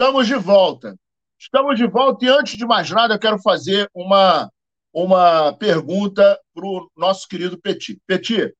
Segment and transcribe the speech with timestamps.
[0.00, 0.96] Estamos de volta.
[1.36, 4.48] Estamos de volta e antes de mais nada eu quero fazer uma,
[4.94, 8.00] uma pergunta para o nosso querido Petit.
[8.06, 8.54] Petit,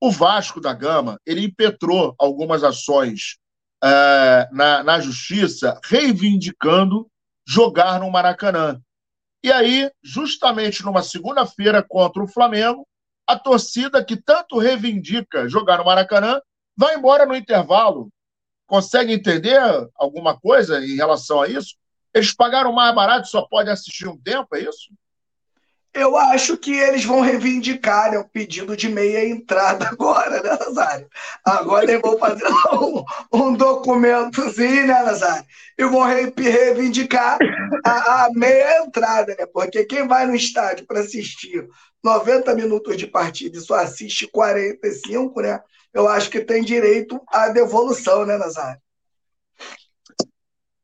[0.00, 3.36] o Vasco da Gama ele impetrou algumas ações
[3.84, 7.06] é, na, na justiça reivindicando
[7.46, 8.80] jogar no Maracanã.
[9.44, 12.88] E aí, justamente numa segunda-feira contra o Flamengo,
[13.26, 16.40] a torcida que tanto reivindica jogar no Maracanã
[16.74, 18.08] vai embora no intervalo.
[18.68, 19.58] Consegue entender
[19.96, 21.74] alguma coisa em relação a isso?
[22.12, 24.90] Eles pagaram mais barato, só pode assistir um tempo, é isso?
[25.94, 31.08] Eu acho que eles vão reivindicar né, o pedido de meia entrada agora, né, Nazário?
[31.42, 35.46] Agora eles vão fazer um, um documentozinho, né, Nazário?
[35.78, 37.38] E vão reivindicar
[37.84, 39.46] a, a, meia entrada, né?
[39.46, 41.66] Porque quem vai no estádio para assistir
[42.04, 45.58] 90 minutos de partida e só assiste 45, né?
[45.92, 48.80] Eu acho que tem direito à devolução, né, Nazário?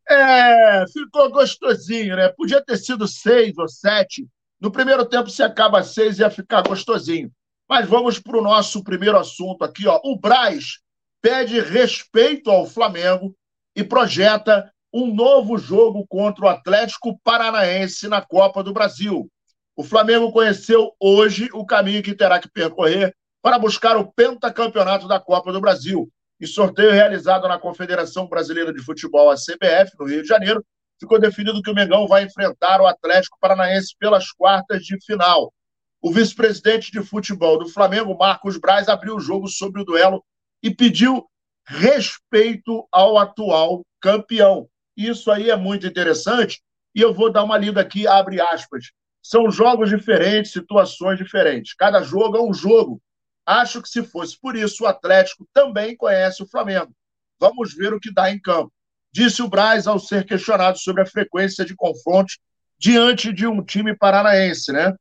[0.09, 2.29] É, ficou gostosinho, né?
[2.29, 4.27] Podia ter sido seis ou sete.
[4.61, 7.31] No primeiro tempo, se acaba seis, ia ficar gostosinho.
[7.69, 9.87] Mas vamos para o nosso primeiro assunto aqui.
[9.87, 10.01] Ó.
[10.05, 10.79] O Braz
[11.23, 13.35] pede respeito ao Flamengo
[13.75, 19.29] e projeta um novo jogo contra o Atlético Paranaense na Copa do Brasil.
[19.75, 25.21] O Flamengo conheceu hoje o caminho que terá que percorrer para buscar o pentacampeonato da
[25.21, 26.11] Copa do Brasil.
[26.41, 30.65] Em sorteio realizado na Confederação Brasileira de Futebol, a CBF, no Rio de Janeiro,
[30.99, 35.53] ficou definido que o Mengão vai enfrentar o Atlético Paranaense pelas quartas de final.
[36.01, 40.25] O vice-presidente de futebol do Flamengo, Marcos Braz, abriu o jogo sobre o duelo
[40.63, 41.27] e pediu
[41.67, 44.67] respeito ao atual campeão.
[44.97, 46.63] Isso aí é muito interessante
[46.95, 48.87] e eu vou dar uma lida aqui, abre aspas.
[49.23, 51.75] São jogos diferentes, situações diferentes.
[51.75, 53.03] Cada jogo é um jogo.
[53.47, 56.95] Acho que se fosse por isso, o Atlético também conhece o Flamengo.
[57.39, 58.73] Vamos ver o que dá em campo.
[59.13, 62.39] Disse o Braz ao ser questionado sobre a frequência de confrontos
[62.79, 64.95] diante de um time paranaense, né?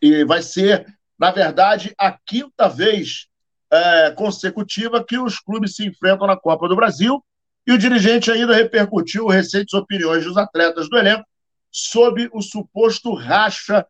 [0.00, 0.86] E vai ser,
[1.18, 3.26] na verdade, a quinta vez
[3.70, 7.22] é, consecutiva que os clubes se enfrentam na Copa do Brasil.
[7.66, 11.26] E o dirigente ainda repercutiu recentes opiniões dos atletas do elenco
[11.70, 13.86] sobre o suposto racha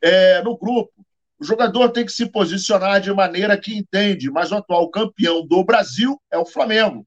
[0.00, 0.92] é, no grupo.
[1.40, 5.64] O jogador tem que se posicionar de maneira que entende, mas o atual campeão do
[5.64, 7.06] Brasil é o Flamengo.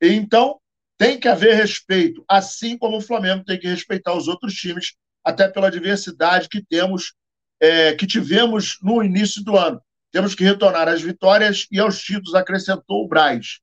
[0.00, 0.60] Então,
[0.96, 4.94] tem que haver respeito, assim como o Flamengo tem que respeitar os outros times,
[5.24, 7.14] até pela diversidade que temos,
[7.60, 9.82] é, que tivemos no início do ano.
[10.12, 13.58] Temos que retornar às vitórias e aos títulos, acrescentou o Braz.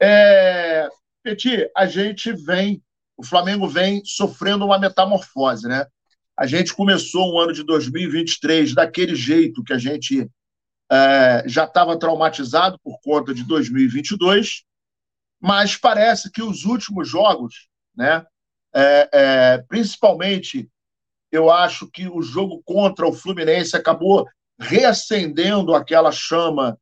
[0.00, 0.88] É,
[1.22, 2.82] Petit, a gente vem,
[3.18, 5.84] o Flamengo vem sofrendo uma metamorfose, né?
[6.36, 10.28] A gente começou um ano de 2023 daquele jeito que a gente
[10.92, 14.64] é, já estava traumatizado por conta de 2022,
[15.40, 18.24] mas parece que os últimos jogos, né,
[18.74, 20.68] é, é, principalmente,
[21.32, 26.78] eu acho que o jogo contra o Fluminense acabou reacendendo aquela chama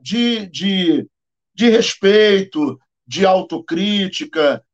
[0.00, 1.08] de, de,
[1.52, 4.64] de respeito, de autocrítica,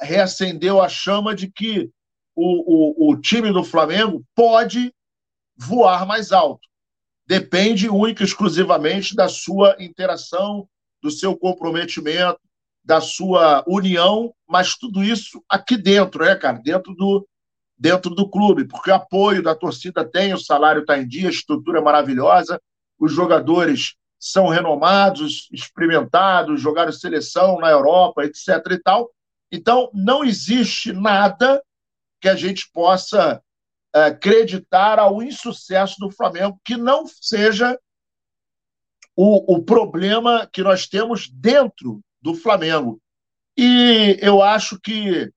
[0.00, 1.90] reacendeu a chama de que
[2.34, 4.92] o, o, o time do Flamengo pode
[5.56, 6.66] voar mais alto.
[7.26, 10.68] Depende única e exclusivamente da sua interação,
[11.02, 12.40] do seu comprometimento,
[12.84, 16.58] da sua união, mas tudo isso aqui dentro, né, cara?
[16.58, 17.26] Dentro do,
[17.78, 21.32] dentro do clube, porque o apoio da torcida tem, o salário está em dia, a
[21.32, 22.60] estrutura é maravilhosa,
[22.98, 28.48] os jogadores são renomados, experimentados, jogaram seleção na Europa, etc.
[28.70, 29.10] e tal.
[29.50, 31.62] Então, não existe nada
[32.24, 33.42] que a gente possa
[33.94, 37.78] é, acreditar ao insucesso do Flamengo, que não seja
[39.14, 42.98] o, o problema que nós temos dentro do Flamengo.
[43.58, 45.30] E eu acho que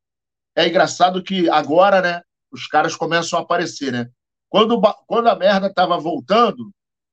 [0.56, 2.22] é engraçado que agora, né,
[2.54, 4.10] os caras começam a aparecer, né?
[4.48, 6.72] Quando, quando a merda estava voltando,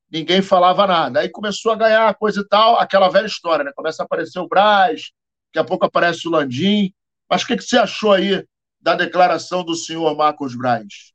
[0.09, 1.19] ninguém falava nada.
[1.19, 3.73] Aí começou a ganhar coisa e tal, aquela velha história, né?
[3.75, 5.11] Começa a aparecer o Braz,
[5.49, 6.95] daqui a pouco aparece o Landim.
[7.29, 8.47] Mas o que, que você achou aí
[8.85, 11.15] da declaração do senhor Marcos Braz?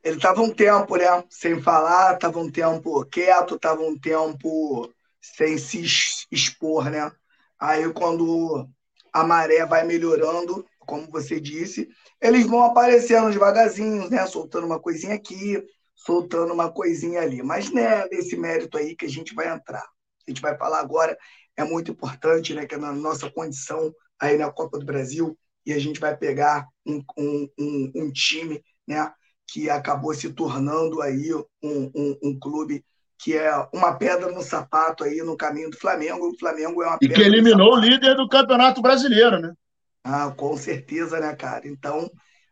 [0.00, 4.88] Ele estava um tempo, né, sem falar, estava um tempo quieto, estava um tempo
[5.20, 5.82] sem se
[6.30, 7.10] expor, né?
[7.58, 8.68] Aí quando
[9.12, 11.88] a maré vai melhorando, como você disse,
[12.20, 15.60] eles vão aparecendo devagarzinho, né, soltando uma coisinha aqui,
[15.96, 17.42] soltando uma coisinha ali.
[17.42, 19.82] Mas né, nesse mérito aí que a gente vai entrar.
[19.82, 21.18] A gente vai falar agora,
[21.56, 25.72] é muito importante, né, que é na nossa condição aí na Copa do Brasil, e
[25.72, 29.10] a gente vai pegar um, um, um, um time né,
[29.46, 31.30] que acabou se tornando aí
[31.62, 32.84] um, clube
[33.18, 36.28] que é uma pedra no sapato aí no caminho do Flamengo.
[36.28, 37.14] O Flamengo é uma e pedra.
[37.14, 39.54] E que eliminou o líder do Campeonato Brasileiro, né?
[40.02, 41.66] Ah, com certeza, né, cara?
[41.66, 42.10] Então,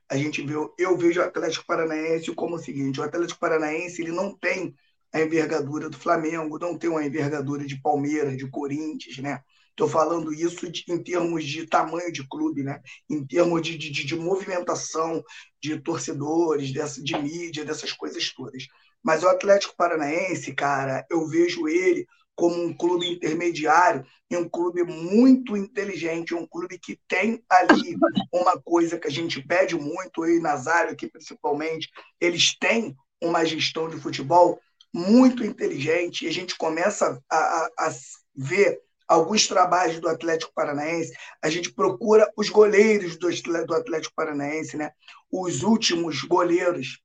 [0.09, 4.13] a gente viu, eu vejo o Atlético Paranaense como o seguinte: o Atlético Paranaense ele
[4.13, 4.75] não tem
[5.13, 9.41] a envergadura do Flamengo, não tem uma envergadura de Palmeiras, de Corinthians, né?
[9.73, 12.81] Estou falando isso de, em termos de tamanho de clube, né?
[13.09, 15.25] em termos de, de, de movimentação
[15.61, 18.67] de torcedores, dessa, de mídia, dessas coisas todas.
[19.03, 24.85] Mas o Atlético Paranaense, cara, eu vejo ele como um clube intermediário e um clube
[24.85, 27.97] muito inteligente, um clube que tem ali
[28.33, 31.91] uma coisa que a gente pede muito, eu e Nazário aqui principalmente,
[32.21, 34.61] eles têm uma gestão de futebol
[34.93, 37.93] muito inteligente e a gente começa a, a, a
[38.35, 41.13] ver alguns trabalhos do Atlético Paranaense,
[41.43, 44.93] a gente procura os goleiros do Atlético Paranaense, né?
[45.31, 47.03] Os últimos goleiros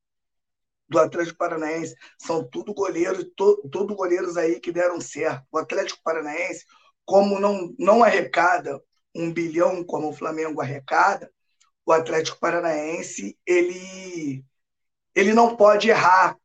[0.89, 5.45] do Atlético Paranaense são tudo goleiros, to, tudo goleiros aí que deram certo.
[5.51, 6.65] O Atlético Paranaense,
[7.05, 8.81] como não, não arrecada
[9.13, 11.31] um bilhão como o Flamengo arrecada,
[11.85, 14.43] o Atlético Paranaense ele,
[15.15, 16.37] ele não pode errar.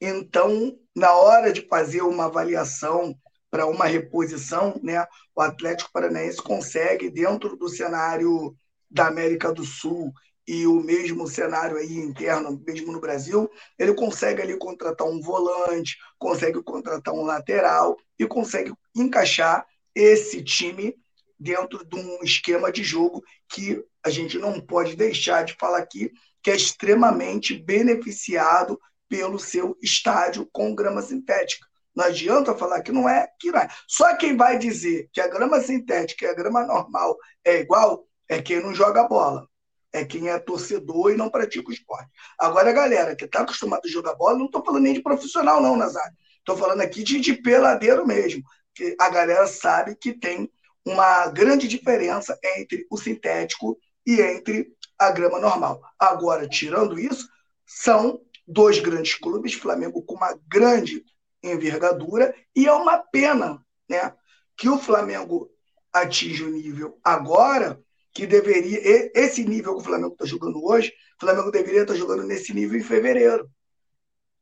[0.00, 3.16] Então, na hora de fazer uma avaliação
[3.52, 5.06] para uma reposição, né,
[5.36, 8.56] o Atlético Paranaense consegue, dentro do cenário
[8.90, 10.10] da América do Sul
[10.48, 15.98] e o mesmo cenário aí interno, mesmo no Brasil, ele consegue ali contratar um volante,
[16.18, 20.96] consegue contratar um lateral e consegue encaixar esse time
[21.38, 26.10] dentro de um esquema de jogo que a gente não pode deixar de falar aqui,
[26.42, 31.66] que é extremamente beneficiado pelo seu estádio com grama sintética.
[31.94, 33.68] Não adianta falar que não é, que não é.
[33.86, 38.40] Só quem vai dizer que a grama sintética e a grama normal é igual é
[38.40, 39.46] quem não joga bola.
[39.92, 42.10] É quem é torcedor e não pratica o esporte.
[42.38, 45.60] Agora, a galera que está acostumada a jogar bola, não estou falando nem de profissional,
[45.60, 46.16] não, Nazário.
[46.38, 48.42] Estou falando aqui de, de peladeiro mesmo.
[48.74, 50.50] Que a galera sabe que tem
[50.82, 55.82] uma grande diferença entre o sintético e entre a grama normal.
[55.98, 57.28] Agora, tirando isso,
[57.66, 61.04] são dois grandes clubes, Flamengo com uma grande
[61.42, 64.14] envergadura, e é uma pena né,
[64.56, 65.50] que o Flamengo
[65.92, 67.80] atinja o nível agora
[68.12, 69.10] que deveria.
[69.14, 72.78] Esse nível que o Flamengo está jogando hoje, o Flamengo deveria estar jogando nesse nível
[72.78, 73.50] em fevereiro.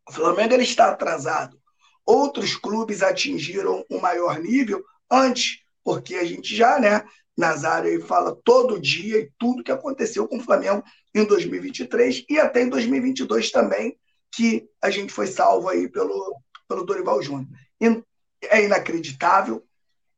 [0.09, 1.59] O Flamengo ele está atrasado.
[2.05, 7.05] Outros clubes atingiram um maior nível antes, porque a gente já, né,
[7.37, 10.83] Nazário fala todo dia e tudo que aconteceu com o Flamengo
[11.15, 13.97] em 2023 e até em 2022 também,
[14.33, 16.37] que a gente foi salvo aí pelo,
[16.71, 17.49] pelo Dorival Júnior.
[18.45, 19.67] É inacreditável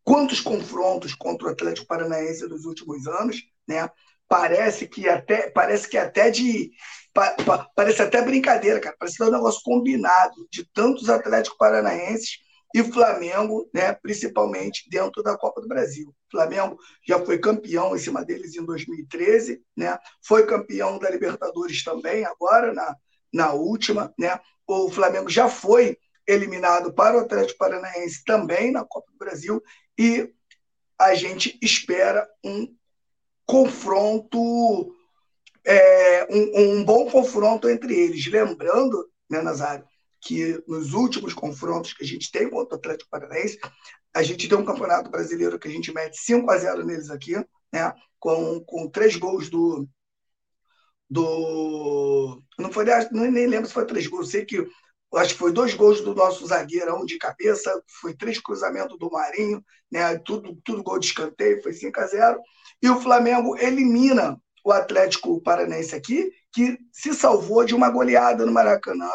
[0.04, 3.88] quantos confrontos contra o Atlético Paranaense nos últimos anos, né?
[4.28, 6.70] Parece que até parece que até de
[7.12, 8.96] pa, pa, parece até brincadeira, cara.
[8.98, 12.38] Parece que é um negócio combinado de tantos Atlético Paranaenses
[12.74, 16.08] e Flamengo, né, principalmente dentro da Copa do Brasil.
[16.08, 19.98] O Flamengo já foi campeão em cima deles em 2013, né?
[20.22, 22.96] Foi campeão da Libertadores também agora na,
[23.32, 24.40] na última, né?
[24.66, 29.62] O Flamengo já foi eliminado para o Atlético Paranaense também na Copa do Brasil
[29.98, 30.32] e
[30.98, 32.74] a gente espera um
[33.44, 34.94] confronto,
[35.64, 38.26] é, um, um, bom confronto entre eles.
[38.26, 39.84] Lembrando, né, Nazário,
[40.20, 43.58] que nos últimos confrontos que a gente tem contra o Atlético Paranaense,
[44.14, 47.34] a gente tem um campeonato brasileiro que a gente mete 5 a 0 neles aqui,
[47.72, 49.88] né, com, com três gols do.
[51.10, 54.64] do não foi nem lembro se foi três gols, sei que
[55.18, 59.62] acho que foi dois gols do nosso zagueirão de cabeça, foi três cruzamentos do Marinho,
[59.90, 60.18] né?
[60.18, 62.40] tudo, tudo gol de escanteio, foi 5 a 0
[62.82, 68.52] E o Flamengo elimina o Atlético Paranense aqui, que se salvou de uma goleada no
[68.52, 69.10] Maracanã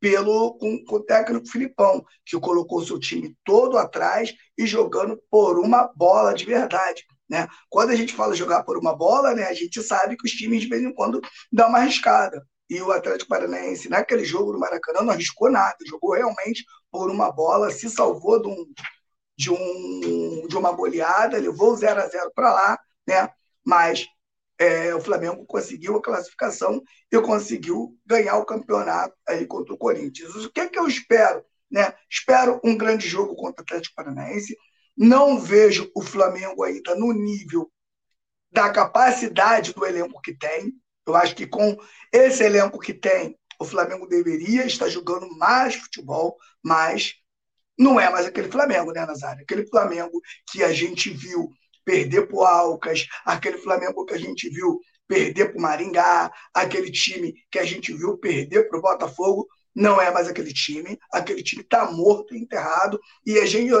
[0.00, 5.60] pelo com, com o técnico Filipão, que colocou seu time todo atrás e jogando por
[5.60, 7.04] uma bola de verdade.
[7.30, 7.46] Né?
[7.70, 10.62] Quando a gente fala jogar por uma bola, né, a gente sabe que os times
[10.62, 11.20] de vez em quando
[11.52, 12.44] dão uma arriscada.
[12.72, 17.30] E o Atlético Paranaense, naquele jogo no Maracanã, não arriscou nada, jogou realmente por uma
[17.30, 18.66] bola, se salvou de, um,
[19.36, 23.28] de, um, de uma goleada, levou 0 a 0 para lá, né?
[23.62, 24.06] mas
[24.58, 30.34] é, o Flamengo conseguiu a classificação e conseguiu ganhar o campeonato aí contra o Corinthians.
[30.34, 31.44] O que, é que eu espero?
[31.70, 31.92] Né?
[32.10, 34.56] Espero um grande jogo contra o Atlético Paranaense.
[34.96, 37.70] Não vejo o Flamengo ainda no nível
[38.50, 40.72] da capacidade do elenco que tem.
[41.06, 41.76] Eu acho que com
[42.12, 47.14] esse elenco que tem, o Flamengo deveria estar jogando mais futebol, mas
[47.78, 49.42] não é mais aquele Flamengo, né, Nazário?
[49.42, 51.48] Aquele Flamengo que a gente viu
[51.84, 56.90] perder para o Alcas, aquele Flamengo que a gente viu perder para o Maringá, aquele
[56.90, 61.42] time que a gente viu perder para o Botafogo, não é mais aquele time, aquele
[61.42, 63.72] time está morto, enterrado, e a gente,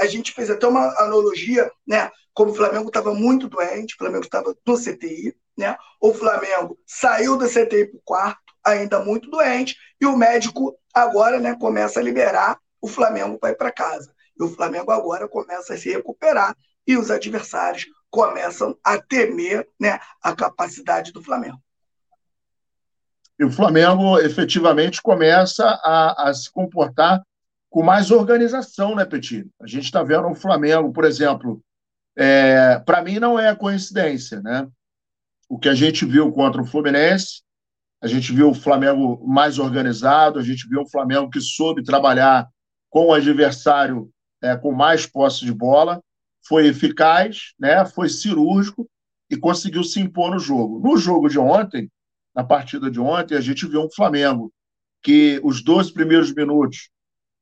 [0.00, 2.10] a gente fez até uma analogia, né?
[2.32, 5.76] Como o Flamengo estava muito doente, o Flamengo estava no CTI, né?
[6.00, 11.38] O Flamengo saiu da CTI para o quarto, ainda muito doente, e o médico agora
[11.38, 14.14] né, começa a liberar o Flamengo para ir para casa.
[14.38, 20.00] E o Flamengo agora começa a se recuperar e os adversários começam a temer né,
[20.22, 21.58] a capacidade do Flamengo.
[23.40, 27.22] E o Flamengo efetivamente começa a, a se comportar
[27.70, 29.48] com mais organização, né, Petit?
[29.58, 31.58] A gente está vendo o Flamengo, por exemplo,
[32.14, 34.68] é, para mim não é coincidência, né?
[35.48, 37.40] O que a gente viu contra o Fluminense,
[38.02, 42.46] a gente viu o Flamengo mais organizado, a gente viu o Flamengo que soube trabalhar
[42.90, 44.10] com o adversário
[44.42, 45.98] é, com mais posse de bola,
[46.46, 47.86] foi eficaz, né?
[47.86, 48.86] Foi cirúrgico
[49.30, 50.78] e conseguiu se impor no jogo.
[50.78, 51.90] No jogo de ontem,
[52.34, 54.52] na partida de ontem, a gente viu um Flamengo
[55.02, 56.90] que os dois primeiros minutos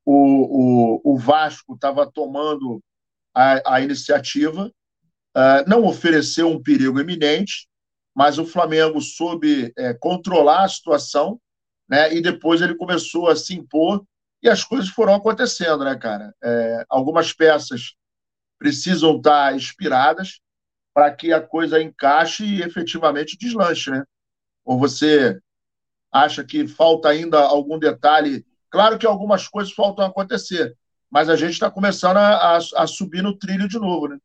[0.05, 2.81] o, o, o Vasco estava tomando
[3.35, 4.71] a, a iniciativa,
[5.37, 7.67] uh, não ofereceu um perigo iminente,
[8.15, 11.39] mas o Flamengo soube é, controlar a situação,
[11.87, 12.13] né?
[12.13, 14.03] E depois ele começou a se impor
[14.41, 16.33] e as coisas foram acontecendo, né, cara?
[16.43, 17.93] É, algumas peças
[18.57, 20.41] precisam estar inspiradas
[20.93, 24.03] para que a coisa encaixe e efetivamente deslanche, né?
[24.69, 25.41] Ou você
[26.11, 28.45] acha que falta ainda algum detalhe?
[28.69, 30.77] Claro que algumas coisas faltam acontecer,
[31.09, 34.19] mas a gente está começando a, a, a, subir no trilho de novo, né?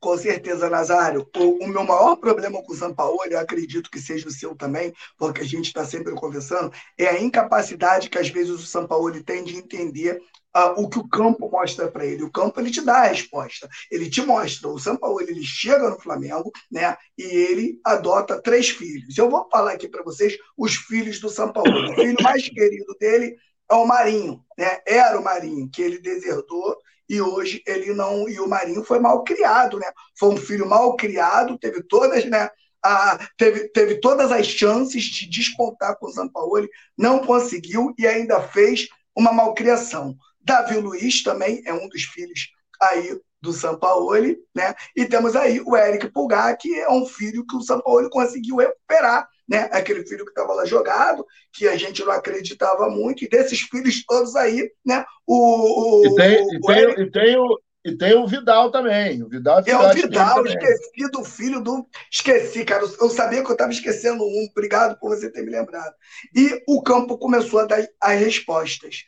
[0.00, 1.28] Com certeza, Nazário.
[1.36, 4.54] O, o, meu maior problema com o São Paulo, eu acredito que seja o seu
[4.54, 8.86] também, porque a gente está sempre conversando, é a incapacidade que às vezes o São
[8.86, 10.20] Paulo tem de entender
[10.56, 12.22] uh, o que o campo mostra para ele.
[12.22, 14.68] O campo ele te dá a resposta, ele te mostra.
[14.68, 16.96] O São Paulo ele chega no Flamengo, né?
[17.16, 19.18] E ele adota três filhos.
[19.18, 21.90] Eu vou falar aqui para vocês os filhos do São Paulo.
[21.90, 23.36] O filho mais querido dele
[23.68, 24.78] é o Marinho, né?
[24.86, 26.76] Era o Marinho que ele deserdou
[27.08, 28.28] e hoje ele não.
[28.28, 29.86] E o Marinho foi mal criado, né?
[30.18, 32.48] Foi um filho mal criado, teve todas, né?
[32.84, 38.40] A, teve, teve todas as chances de despontar com o Sampaoli, não conseguiu e ainda
[38.40, 38.86] fez
[39.16, 40.16] uma malcriação.
[40.40, 42.48] Davi Luiz também é um dos filhos
[42.80, 44.74] aí do Sampaoli, né?
[44.96, 49.28] E temos aí o Eric Pulgar, que é um filho que o Sampaoli conseguiu recuperar
[49.48, 49.68] né?
[49.72, 54.04] Aquele filho que estava lá jogado, que a gente não acreditava muito, e desses filhos
[54.04, 55.04] todos aí, né?
[55.26, 57.00] O, o, e, tem, o, e, tem, Eric...
[57.00, 59.22] e, tem, o, e tem o Vidal também.
[59.22, 61.86] O Vidal é o Vidal, esqueci do filho do.
[62.12, 62.84] Esqueci, cara.
[63.00, 64.48] Eu sabia que eu estava esquecendo um.
[64.50, 65.94] Obrigado por você ter me lembrado.
[66.34, 69.04] E o campo começou a dar as respostas.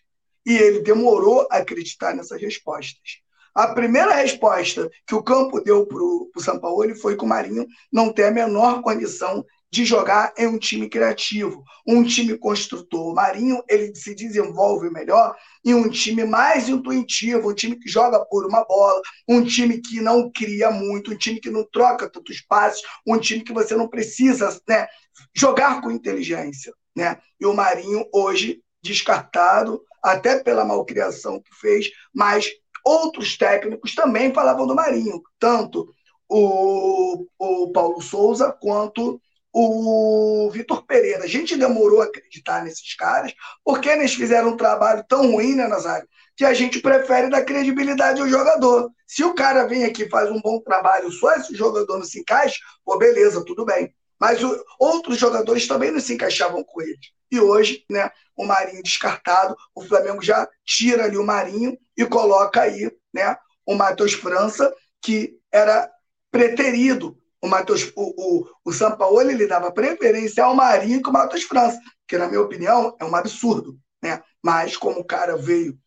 [0.46, 3.20] E ele demorou a acreditar nessas respostas.
[3.54, 7.66] A primeira resposta que o campo deu para o São Paulo foi que o Marinho
[7.92, 13.12] não tem a menor condição de jogar em um time criativo, um time construtor.
[13.12, 18.24] O Marinho ele se desenvolve melhor em um time mais intuitivo, um time que joga
[18.24, 22.40] por uma bola, um time que não cria muito, um time que não troca tantos
[22.40, 24.88] passes, um time que você não precisa né,
[25.34, 26.72] jogar com inteligência.
[26.96, 27.18] Né?
[27.38, 32.50] E o Marinho hoje descartado, até pela malcriação que fez, mas
[32.84, 35.86] outros técnicos também falavam do Marinho, tanto
[36.28, 39.20] o, o Paulo Souza quanto
[39.52, 41.24] o Vitor Pereira.
[41.24, 43.32] A gente demorou a acreditar nesses caras,
[43.64, 46.08] porque eles fizeram um trabalho tão ruim, né, Nazário?
[46.36, 48.90] Que a gente prefere dar credibilidade ao jogador.
[49.06, 52.58] Se o cara vem aqui faz um bom trabalho, só esse jogador não se encaixa,
[52.84, 53.92] pô, beleza, tudo bem.
[54.18, 56.98] Mas o, outros jogadores também não se encaixavam com ele.
[57.30, 62.62] E hoje, né, o Marinho descartado, o Flamengo já tira ali o Marinho e coloca
[62.62, 65.90] aí, né, o Matheus França, que era
[66.30, 71.44] preterido o Matheus, o, o, o Sampaoli ele dava preferência ao Marinho que o Matheus
[71.44, 74.22] França, que na minha opinião é um absurdo, né?
[74.42, 75.78] Mas como o cara veio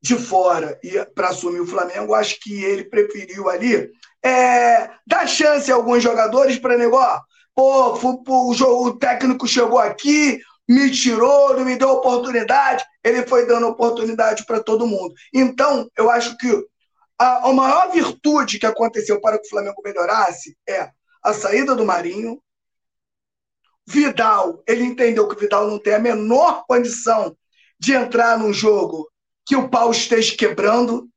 [0.00, 3.90] de fora e para assumir o Flamengo, acho que ele preferiu ali
[4.24, 7.20] é, dar chance a alguns jogadores para negócio.
[7.54, 12.84] Pô, o, o, o técnico chegou aqui, me tirou, não me deu oportunidade.
[13.02, 15.12] Ele foi dando oportunidade para todo mundo.
[15.34, 16.48] Então, eu acho que
[17.18, 20.90] a, a maior virtude que aconteceu para que o Flamengo melhorasse é
[21.22, 22.40] a saída do Marinho.
[23.86, 27.36] Vidal, ele entendeu que o Vidal não tem a menor condição
[27.78, 29.10] de entrar num jogo
[29.44, 31.08] que o pau esteja quebrando.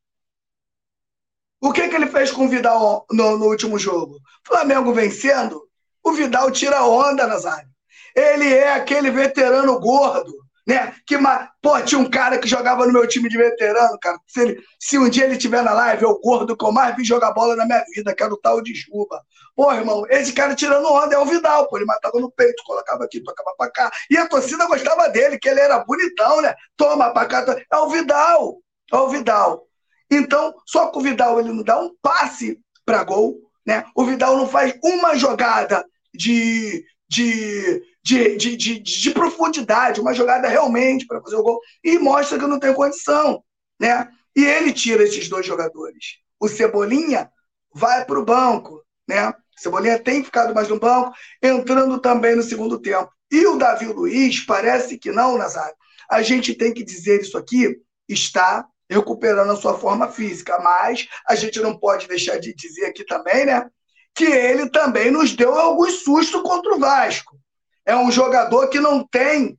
[1.59, 4.17] O que, que ele fez com o Vidal no, no último jogo?
[4.45, 5.61] Flamengo vencendo,
[6.03, 7.69] o Vidal tira onda, Nazário.
[8.15, 10.33] Ele é aquele veterano gordo
[10.67, 10.93] né?
[11.05, 11.17] Que,
[11.61, 14.19] pô, tinha um cara que jogava no meu time de veterano, cara.
[14.27, 17.03] Se, ele, se um dia ele estiver na live, o gordo que eu mais vi
[17.03, 19.21] jogar bola na minha vida, que era o tal de Juba.
[19.55, 21.77] Pô, irmão, esse cara tirando onda é o Vidal, pô.
[21.77, 23.91] Ele matava no peito, colocava aqui, tocava pra cá.
[24.09, 26.53] E a torcida gostava dele, que ele era bonitão, né?
[26.77, 27.45] Toma pra cá.
[27.71, 28.57] É o Vidal.
[28.91, 29.67] É o Vidal.
[30.09, 33.85] Então, só que o Vidal ele não dá um passe para gol, né?
[33.95, 40.47] O Vidal não faz uma jogada de, de, de, de, de, de profundidade, uma jogada
[40.47, 43.43] realmente para fazer o gol, e mostra que não tem condição.
[43.79, 44.07] Né?
[44.35, 46.17] E ele tira esses dois jogadores.
[46.39, 47.29] O Cebolinha
[47.73, 48.83] vai para o banco.
[49.07, 49.33] Né?
[49.57, 53.11] Cebolinha tem ficado mais no banco, entrando também no segundo tempo.
[53.31, 55.75] E o Davi Luiz, parece que não, Nazário.
[56.09, 57.77] A gente tem que dizer isso aqui,
[58.09, 63.05] está recuperando a sua forma física, mas a gente não pode deixar de dizer aqui
[63.05, 63.69] também, né?
[64.13, 67.37] que ele também nos deu alguns sustos contra o Vasco.
[67.85, 69.57] É um jogador que não tem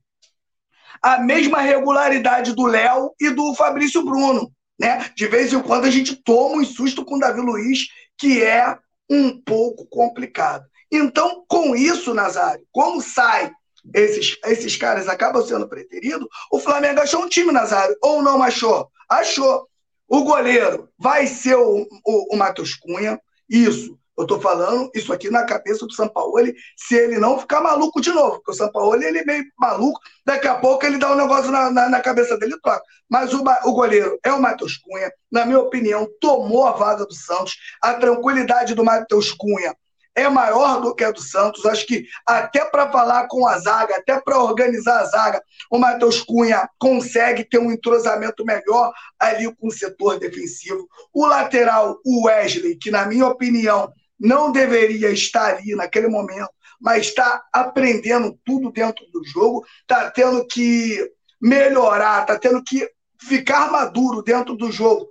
[1.01, 4.51] a mesma regularidade do Léo e do Fabrício Bruno.
[4.79, 5.09] Né?
[5.15, 7.87] De vez em quando a gente toma um susto com o Davi Luiz,
[8.17, 8.77] que é
[9.09, 10.65] um pouco complicado.
[10.91, 13.51] Então, com isso, Nazário, como sai
[13.93, 18.89] esses, esses caras acabam sendo preteridos, o Flamengo achou um time, Nazário, ou não achou?
[19.09, 19.67] Achou.
[20.07, 23.97] O goleiro vai ser o, o, o Matheus Cunha, isso.
[24.17, 28.11] Eu estou falando isso aqui na cabeça do Sampaoli, se ele não ficar maluco de
[28.11, 31.51] novo, porque o Sampaoli ele é meio maluco, daqui a pouco ele dá um negócio
[31.51, 32.83] na, na, na cabeça dele e toca.
[33.09, 37.13] Mas o, o goleiro é o Matheus Cunha, na minha opinião, tomou a vaga do
[37.13, 37.55] Santos.
[37.81, 39.75] A tranquilidade do Matheus Cunha
[40.15, 41.65] é maior do que a do Santos.
[41.65, 45.41] Acho que até para falar com a zaga, até para organizar a zaga,
[45.71, 50.87] o Matheus Cunha consegue ter um entrosamento melhor ali com o setor defensivo.
[51.11, 53.91] O lateral, o Wesley, que na minha opinião
[54.23, 56.49] não deveria estar ali naquele momento,
[56.79, 60.97] mas está aprendendo tudo dentro do jogo, está tendo que
[61.41, 62.89] melhorar, está tendo que
[63.21, 65.09] ficar maduro dentro do jogo.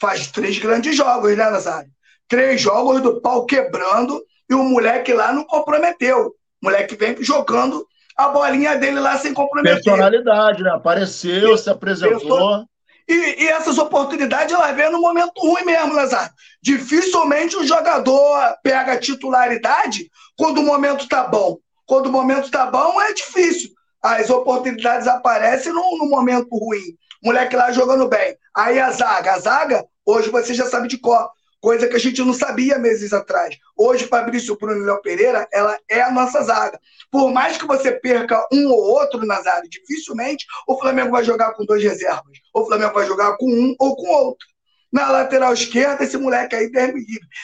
[0.00, 1.90] Faz três grandes jogos, né, Nazário?
[2.26, 4.20] Três jogos do pau quebrando
[4.50, 6.34] e o moleque lá não comprometeu.
[6.60, 9.82] O moleque vem jogando a bolinha dele lá sem comprometer.
[9.82, 10.70] Personalidade, né?
[10.70, 12.66] Apareceu, se apresentou.
[13.08, 16.32] E, e, essas oportunidades ela vem no momento ruim mesmo, Lazar.
[16.62, 21.58] Dificilmente o jogador pega titularidade quando o momento tá bom.
[21.86, 23.70] Quando o momento tá bom, é difícil.
[24.02, 26.96] As oportunidades aparecem no, no momento ruim.
[27.22, 28.36] Moleque lá jogando bem.
[28.56, 29.34] Aí a zaga.
[29.34, 31.30] A zaga, hoje você já sabe de cor
[31.62, 33.56] coisa que a gente não sabia meses atrás.
[33.76, 36.78] Hoje, Fabrício Bruno e Léo Pereira, ela é a nossa zaga.
[37.08, 41.52] Por mais que você perca um ou outro na zaga, dificilmente o Flamengo vai jogar
[41.52, 42.38] com dois reservas.
[42.52, 44.46] O Flamengo vai jogar com um ou com outro.
[44.92, 47.02] Na lateral esquerda, esse moleque aí deve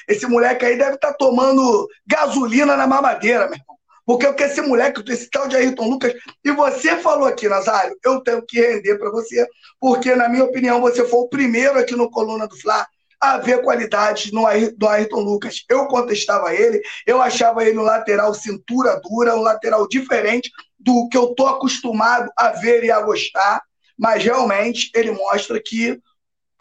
[0.09, 3.79] Esse moleque aí deve estar tá tomando gasolina na mamadeira, meu irmão.
[4.05, 6.13] Porque o que esse moleque, esse tal de Ayrton Lucas,
[6.45, 9.47] e você falou aqui, Nazário, eu tenho que render para você,
[9.79, 12.87] porque, na minha opinião, você foi o primeiro aqui no Coluna do Fla
[13.21, 15.65] a ver qualidade no, Ayrton Lucas.
[15.69, 21.17] Eu contestava ele, eu achava ele um lateral cintura dura, um lateral diferente do que
[21.17, 23.61] eu tô acostumado a ver e a gostar,
[23.99, 26.01] mas realmente ele mostra que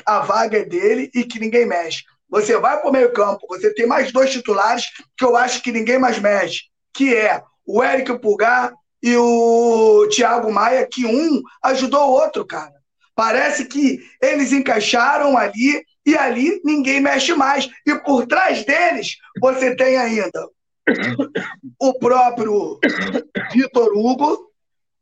[0.06, 2.04] a vaga é dele e que ninguém mexe.
[2.30, 4.86] Você vai para o meio campo, você tem mais dois titulares
[5.18, 10.52] que eu acho que ninguém mais mexe, que é o Eric Pulgar e o Thiago
[10.52, 12.74] Maia, que um ajudou o outro, cara.
[13.16, 17.70] Parece que eles encaixaram ali e ali ninguém mexe mais.
[17.86, 20.50] E por trás deles, você tem ainda
[21.78, 22.80] o próprio
[23.52, 24.50] Vitor Hugo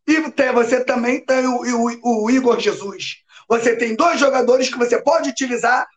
[0.07, 3.17] e tem, você também tem o, o, o, Igor Jesus.
[3.47, 5.87] Você tem dois jogadores que você pode utilizar.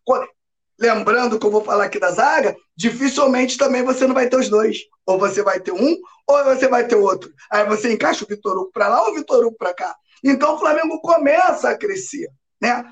[0.78, 4.50] Lembrando que eu vou falar aqui da zaga, dificilmente também você não vai ter os
[4.50, 4.76] dois.
[5.06, 7.32] Ou você vai ter um, ou você vai ter outro.
[7.50, 9.96] Aí você encaixa o Vitor Hugo para lá ou o Vitor Hugo para cá.
[10.22, 12.28] Então o Flamengo começa a crescer.
[12.60, 12.84] Né?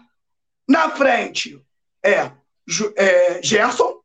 [0.67, 1.63] Na frente,
[2.11, 2.33] é,
[2.97, 3.97] é Gerson,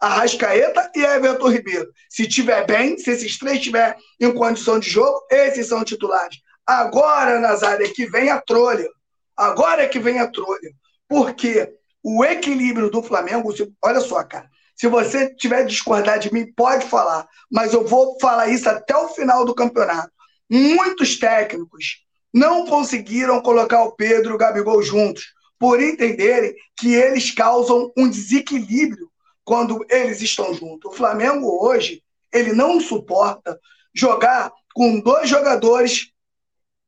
[0.00, 1.90] Arrascaeta e Everton Ribeiro.
[2.08, 6.38] Se tiver bem, se esses três estiverem em condição de jogo, esses são titulares.
[6.66, 8.88] Agora, Nazário, é que vem a trolha.
[9.36, 10.70] Agora é que vem a trolha.
[11.08, 14.48] Porque o equilíbrio do Flamengo, olha só, cara.
[14.76, 17.26] Se você tiver discordar de mim, pode falar.
[17.50, 20.12] Mas eu vou falar isso até o final do campeonato.
[20.48, 27.30] Muitos técnicos não conseguiram colocar o Pedro e o Gabigol juntos por entenderem que eles
[27.30, 29.10] causam um desequilíbrio
[29.44, 30.92] quando eles estão juntos.
[30.92, 33.58] O Flamengo hoje, ele não suporta
[33.94, 36.12] jogar com dois jogadores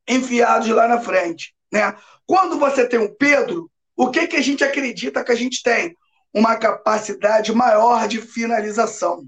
[0.07, 1.95] enfiados lá na frente, né?
[2.25, 5.95] Quando você tem o Pedro, o que que a gente acredita que a gente tem?
[6.33, 9.25] Uma capacidade maior de finalização.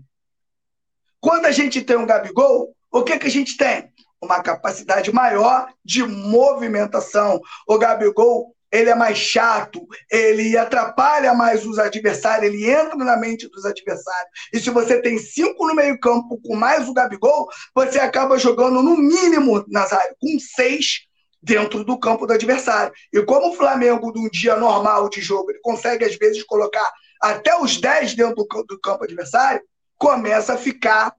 [1.20, 3.92] Quando a gente tem um Gabigol, o que que a gente tem?
[4.24, 7.42] uma capacidade maior de movimentação.
[7.68, 13.48] O Gabigol ele é mais chato, ele atrapalha mais os adversários, ele entra na mente
[13.48, 14.32] dos adversários.
[14.52, 18.98] E se você tem cinco no meio-campo com mais o Gabigol, você acaba jogando no
[18.98, 21.06] mínimo, Nazário, com seis
[21.40, 22.92] dentro do campo do adversário.
[23.14, 27.56] E como o Flamengo, num dia normal de jogo, ele consegue às vezes colocar até
[27.56, 29.62] os dez dentro do campo adversário,
[30.00, 31.14] começa a ficar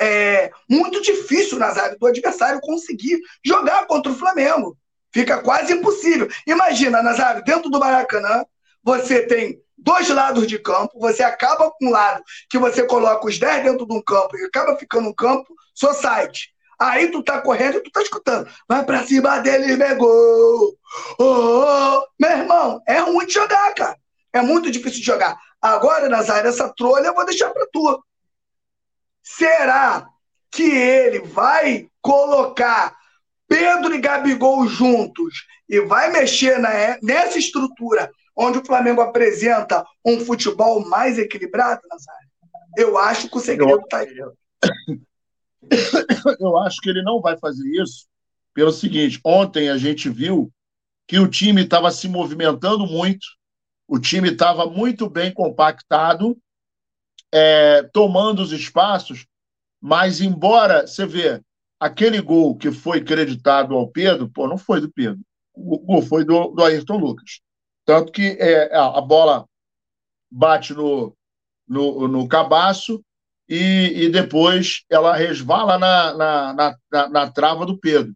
[0.00, 4.78] é, muito difícil, Nazário, do adversário conseguir jogar contra o Flamengo.
[5.12, 6.28] Fica quase impossível.
[6.46, 8.44] Imagina, Nazário, dentro do Maracanã,
[8.82, 13.38] você tem dois lados de campo, você acaba com um lado que você coloca os
[13.38, 16.52] 10 dentro de um campo e acaba ficando um campo society.
[16.78, 18.48] Aí tu tá correndo e tu tá escutando.
[18.66, 20.78] Vai pra cima deles, meu gol!
[21.18, 22.06] Oh, oh.
[22.18, 23.98] Meu irmão, é ruim de jogar, cara.
[24.32, 25.38] É muito difícil de jogar.
[25.60, 28.02] Agora, Nazário, essa trolha eu vou deixar pra tu.
[29.22, 30.08] Será
[30.50, 32.96] que ele vai colocar
[33.50, 40.20] Pedro e Gabigol juntos e vai mexer na, nessa estrutura onde o Flamengo apresenta um
[40.20, 42.30] futebol mais equilibrado, Nazário?
[42.76, 44.14] Eu acho que o segredo está aí.
[46.38, 48.06] Eu acho que ele não vai fazer isso
[48.54, 50.50] pelo seguinte: ontem a gente viu
[51.08, 53.26] que o time estava se movimentando muito,
[53.88, 56.38] o time estava muito bem compactado,
[57.32, 59.26] é, tomando os espaços,
[59.80, 61.42] mas embora você vê
[61.80, 65.20] aquele gol que foi creditado ao Pedro, pô, não foi do Pedro.
[65.54, 67.40] O gol foi do, do Ayrton Lucas.
[67.86, 69.46] Tanto que é, a bola
[70.30, 71.16] bate no,
[71.66, 73.02] no, no cabaço
[73.48, 78.14] e, e depois ela resvala na, na, na, na, na trava do Pedro.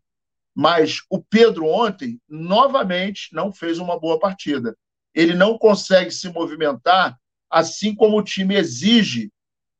[0.54, 4.76] Mas o Pedro ontem, novamente, não fez uma boa partida.
[5.12, 7.18] Ele não consegue se movimentar
[7.50, 9.30] assim como o time exige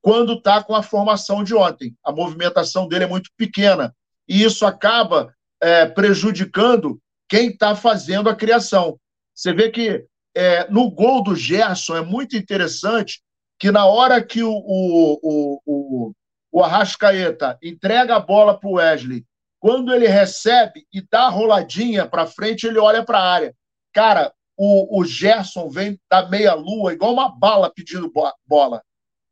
[0.05, 1.97] quando está com a formação de ontem.
[2.05, 3.97] A movimentação dele é muito pequena.
[4.29, 9.01] E isso acaba é, prejudicando quem está fazendo a criação.
[9.35, 10.05] Você vê que
[10.37, 13.23] é, no gol do Gerson é muito interessante
[13.59, 16.13] que na hora que o, o, o,
[16.53, 19.25] o, Arrascaeta entrega a bola para o Wesley,
[19.59, 23.57] quando ele recebe e dá a roladinha para frente, ele olha para a área.
[23.91, 28.13] Cara, o, o Gerson vem da meia-lua, igual uma bala pedindo
[28.47, 28.83] bola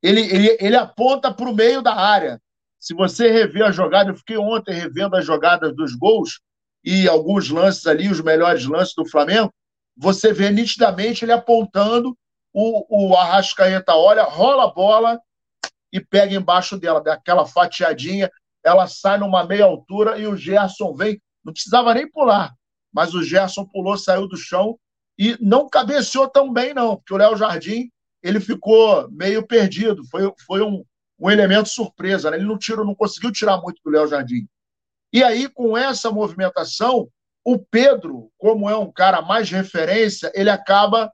[0.02, 2.40] ele, ele, ele aponta para o meio da área.
[2.78, 6.40] Se você rever a jogada, eu fiquei ontem revendo as jogadas dos gols
[6.84, 9.52] e alguns lances ali, os melhores lances do Flamengo,
[9.96, 12.16] você vê nitidamente ele apontando,
[12.52, 15.20] o, o Arrascaeta olha, rola a bola
[15.92, 18.30] e pega embaixo dela, daquela fatiadinha,
[18.64, 22.52] ela sai numa meia altura e o Gerson vem, não precisava nem pular,
[22.92, 24.76] mas o Gerson pulou, saiu do chão
[25.18, 27.90] e não cabeceou tão bem, não, porque o Léo Jardim
[28.22, 30.04] ele ficou meio perdido.
[30.06, 30.84] Foi, foi um,
[31.18, 32.30] um elemento surpresa.
[32.30, 32.36] Né?
[32.36, 34.46] Ele não, tirou, não conseguiu tirar muito do Léo Jardim.
[35.12, 37.08] E aí, com essa movimentação,
[37.44, 41.12] o Pedro, como é um cara mais referência, ele acaba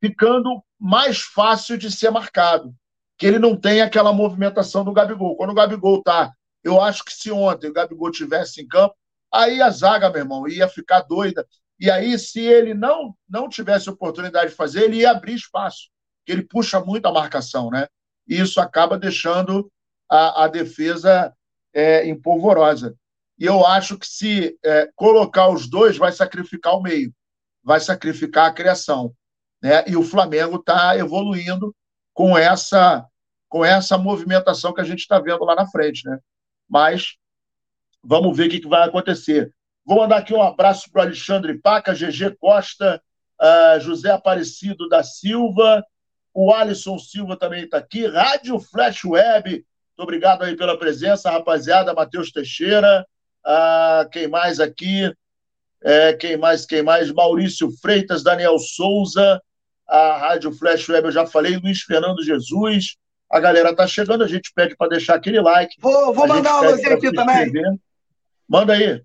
[0.00, 2.74] ficando mais fácil de ser marcado.
[3.16, 5.36] Que ele não tem aquela movimentação do Gabigol.
[5.36, 8.94] Quando o Gabigol tá, eu acho que se ontem o Gabigol tivesse em campo,
[9.32, 11.46] aí a zaga, meu irmão, ia ficar doida.
[11.80, 15.91] E aí, se ele não não tivesse oportunidade de fazer, ele ia abrir espaço
[16.24, 17.86] que ele puxa muito a marcação, né?
[18.26, 19.70] E isso acaba deixando
[20.08, 21.34] a, a defesa
[21.72, 22.96] é, empolvorosa.
[23.38, 27.12] E eu acho que se é, colocar os dois, vai sacrificar o meio,
[27.62, 29.12] vai sacrificar a criação.
[29.60, 29.84] Né?
[29.86, 31.74] E o Flamengo está evoluindo
[32.12, 33.06] com essa,
[33.48, 36.06] com essa movimentação que a gente está vendo lá na frente.
[36.08, 36.18] Né?
[36.68, 37.16] Mas
[38.02, 39.52] vamos ver o que, que vai acontecer.
[39.84, 43.02] Vou mandar aqui um abraço para o Alexandre Paca, GG Costa,
[43.40, 45.84] uh, José Aparecido da Silva,
[46.34, 48.06] o Alisson Silva também está aqui.
[48.06, 49.50] Rádio Flash Web.
[49.50, 49.64] Muito
[49.98, 51.92] obrigado aí pela presença, rapaziada.
[51.94, 53.06] Matheus Teixeira.
[53.44, 55.12] Ah, quem mais aqui?
[55.82, 56.64] É, quem mais?
[56.64, 57.12] Quem mais?
[57.12, 59.40] Maurício Freitas, Daniel Souza.
[59.86, 61.56] A Rádio Flash Web, eu já falei.
[61.56, 62.96] Luiz Fernando Jesus.
[63.30, 65.76] A galera tá chegando, a gente pede para deixar aquele like.
[65.80, 67.52] Vou, vou mandar um alô aqui também.
[68.48, 69.02] Manda aí.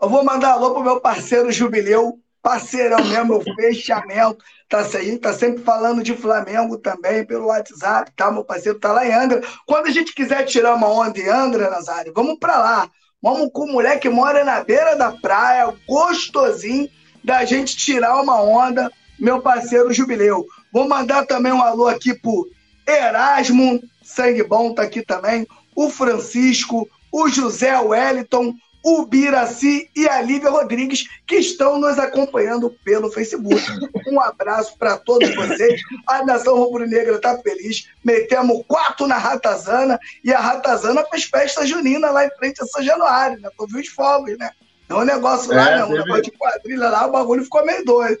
[0.00, 4.36] Eu vou mandar alô pro meu parceiro Jubileu, parceirão mesmo, meu fechamento.
[4.68, 8.30] Tá, aí, tá sempre falando de Flamengo também pelo WhatsApp, tá?
[8.30, 9.40] Meu parceiro tá lá em Angra.
[9.66, 12.90] Quando a gente quiser tirar uma onda em Angra, Nazário, vamos para lá.
[13.22, 16.90] Vamos com o moleque que mora na beira da praia, gostosinho,
[17.24, 20.44] da gente tirar uma onda, meu parceiro Jubileu.
[20.70, 22.46] Vou mandar também um alô aqui pro
[22.86, 25.46] Erasmo, sangue bom, tá aqui também.
[25.74, 28.54] O Francisco, o José Wellington,
[28.84, 33.62] o Biraci e a Lívia Rodrigues, que estão nos acompanhando pelo Facebook.
[34.06, 35.80] Um abraço para todos vocês.
[36.06, 37.88] A nação rubro-negra está feliz.
[38.04, 42.82] Metemos quatro na Ratazana e a Ratazana fez festa junina lá em frente a São
[42.82, 43.48] Januário, né?
[43.56, 44.50] Tu viu os fogos, né?
[44.88, 45.84] É um negócio lá, é, né?
[45.84, 45.98] Um teve...
[46.00, 48.18] negócio de quadrilha lá, o bagulho ficou meio doido.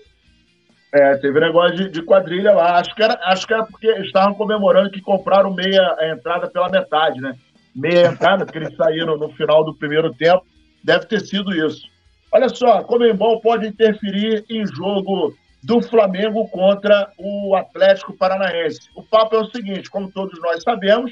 [0.92, 2.78] É, teve negócio de, de, quadrilha lá.
[2.78, 6.70] Acho que, era, acho que era porque estavam comemorando que compraram meia a entrada pela
[6.70, 7.36] metade, né?
[7.76, 10.46] Meia entrada, porque eles saíram no final do primeiro tempo.
[10.84, 11.88] Deve ter sido isso.
[12.30, 18.90] Olha só, Comembol pode interferir em jogo do Flamengo contra o Atlético Paranaense.
[18.94, 21.10] O papo é o seguinte: como todos nós sabemos,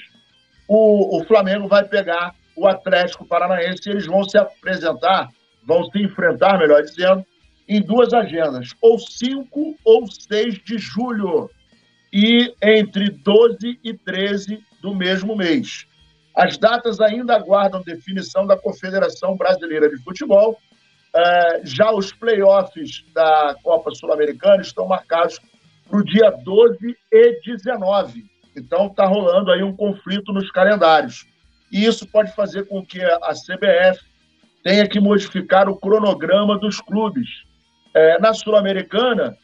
[0.69, 5.31] o, o Flamengo vai pegar o Atlético Paranaense e eles vão se apresentar,
[5.67, 7.25] vão se enfrentar, melhor dizendo,
[7.67, 11.49] em duas agendas, ou 5 ou 6 de julho,
[12.13, 15.87] e entre 12 e 13 do mesmo mês.
[16.35, 20.59] As datas ainda aguardam definição da Confederação Brasileira de Futebol.
[21.15, 25.39] É, já os playoffs da Copa Sul-Americana estão marcados
[25.89, 28.25] para o dia 12 e 19.
[28.57, 31.27] Então está rolando aí um conflito nos calendários.
[31.71, 34.01] E isso pode fazer com que a CBF
[34.63, 37.29] tenha que modificar o cronograma dos clubes
[37.95, 39.37] é, na Sul-Americana,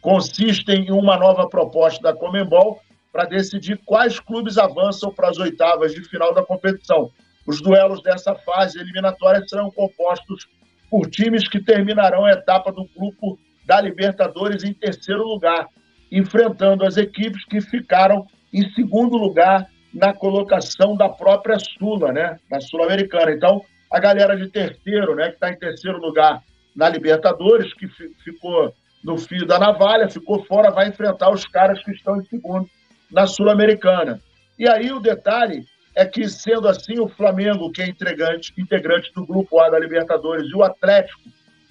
[0.00, 2.80] consistem em uma nova proposta da Comembol
[3.12, 7.10] para decidir quais clubes avançam para as oitavas de final da competição.
[7.46, 10.48] Os duelos dessa fase eliminatória serão compostos
[10.90, 15.68] por times que terminarão a etapa do grupo da Libertadores em terceiro lugar,
[16.10, 22.60] enfrentando as equipes que ficaram em segundo lugar na colocação da própria Sula, né, na
[22.60, 23.32] Sul-Americana.
[23.32, 26.42] Então, a galera de terceiro, né, que está em terceiro lugar,
[26.74, 27.86] na Libertadores, que
[28.24, 32.68] ficou no fio da navalha, ficou fora, vai enfrentar os caras que estão em segundo
[33.12, 34.20] na Sul-Americana.
[34.58, 39.26] E aí o detalhe é que, sendo assim, o Flamengo, que é integrante, integrante do
[39.26, 41.20] Grupo A da Libertadores, e o Atlético,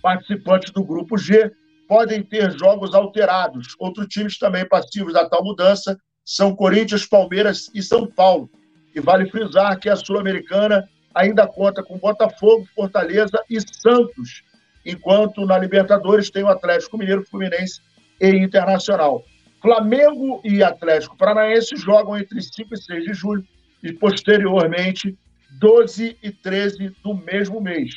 [0.01, 1.51] participante do Grupo G,
[1.88, 3.75] podem ter jogos alterados.
[3.80, 8.49] Outros times também passivos da tal mudança são Corinthians, Palmeiras e São Paulo.
[8.95, 14.43] E vale frisar que a Sul-Americana ainda conta com Botafogo, Fortaleza e Santos,
[14.86, 17.82] enquanto na Libertadores tem o Atlético Mineiro, Fluminense
[18.19, 19.23] e Internacional.
[19.62, 23.43] Flamengo e Atlético Paranaense jogam entre 5 e 6 de julho
[23.84, 25.17] e, posteriormente,
[25.60, 27.93] 12 e 13 do mesmo mês.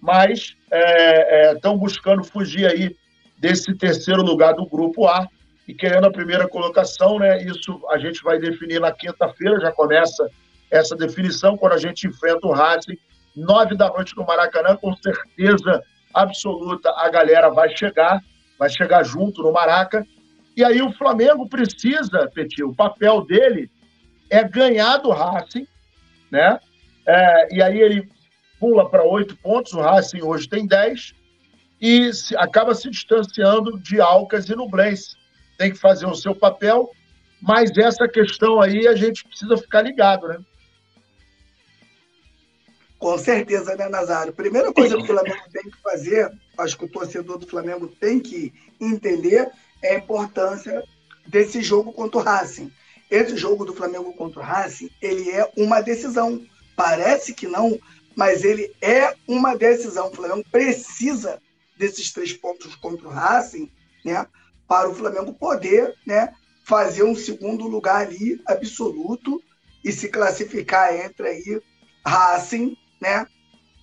[0.00, 0.56] Mas
[1.52, 2.96] estão é, é, buscando fugir aí
[3.38, 5.26] desse terceiro lugar do Grupo A
[5.66, 7.42] e querendo a primeira colocação, né?
[7.42, 10.28] Isso a gente vai definir na quinta-feira, já começa
[10.70, 12.98] essa definição, quando a gente enfrenta o Racing,
[13.34, 15.82] nove da noite no Maracanã, com certeza
[16.14, 18.20] absoluta, a galera vai chegar,
[18.58, 20.06] vai chegar junto no Maraca.
[20.58, 23.70] E aí o Flamengo precisa, Petit, o papel dele
[24.28, 25.68] é ganhar do Racing,
[26.32, 26.58] né?
[27.06, 28.10] É, e aí ele
[28.58, 31.14] pula para oito pontos, o Racing hoje tem dez,
[31.80, 35.16] e se, acaba se distanciando de Alcas e Nublense.
[35.56, 36.90] Tem que fazer o seu papel,
[37.40, 40.40] mas essa questão aí a gente precisa ficar ligado, né?
[42.98, 44.32] Com certeza, né, Nazário?
[44.32, 48.18] Primeira coisa que o Flamengo tem que fazer, acho que o torcedor do Flamengo tem
[48.18, 49.48] que entender,
[49.82, 50.82] é a importância
[51.26, 52.72] desse jogo contra o Racing.
[53.10, 56.44] Esse jogo do Flamengo contra o Racing, ele é uma decisão.
[56.76, 57.78] Parece que não,
[58.14, 60.08] mas ele é uma decisão.
[60.08, 61.40] O Flamengo precisa
[61.76, 63.70] desses três pontos contra o Racing,
[64.04, 64.26] né,
[64.66, 69.42] para o Flamengo poder, né, fazer um segundo lugar ali absoluto
[69.82, 71.62] e se classificar entre aí
[72.04, 73.26] Racing né?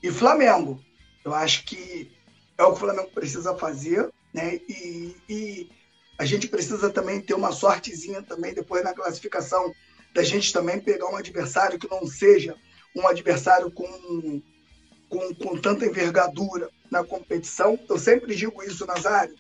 [0.01, 0.79] E Flamengo.
[1.23, 2.12] Eu acho que
[2.58, 4.55] é o que o Flamengo precisa fazer, né?
[4.67, 5.69] E, e
[6.17, 9.73] a gente precisa também ter uma sortezinha também depois na classificação
[10.13, 12.56] da gente também pegar um adversário que não seja
[12.95, 14.41] um adversário com,
[15.10, 17.78] com, com tanta envergadura na competição.
[17.89, 19.36] Eu sempre digo isso, Nazário,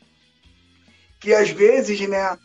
[1.19, 2.37] que às vezes, né,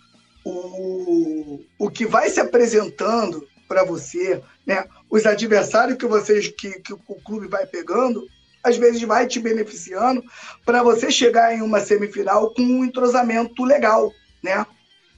[0.45, 4.85] o, o que vai se apresentando para você, né?
[5.09, 8.27] Os adversários que vocês que, que o clube vai pegando,
[8.62, 10.23] às vezes vai te beneficiando
[10.64, 14.66] para você chegar em uma semifinal com um entrosamento legal, né?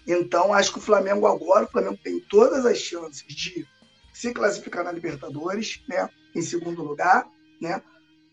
[0.06, 3.66] Então, acho que o Flamengo agora, o Flamengo tem todas as chances de
[4.12, 6.08] se classificar na Libertadores, né?
[6.35, 7.26] Em segundo lugar,
[7.61, 7.82] né?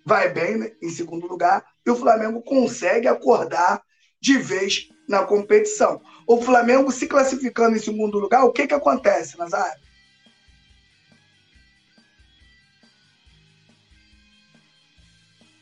[0.05, 0.71] Vai bem né?
[0.81, 3.81] em segundo lugar e o Flamengo consegue acordar
[4.19, 6.01] de vez na competição.
[6.27, 9.79] O Flamengo se classificando em segundo lugar, o que que acontece, Nazário?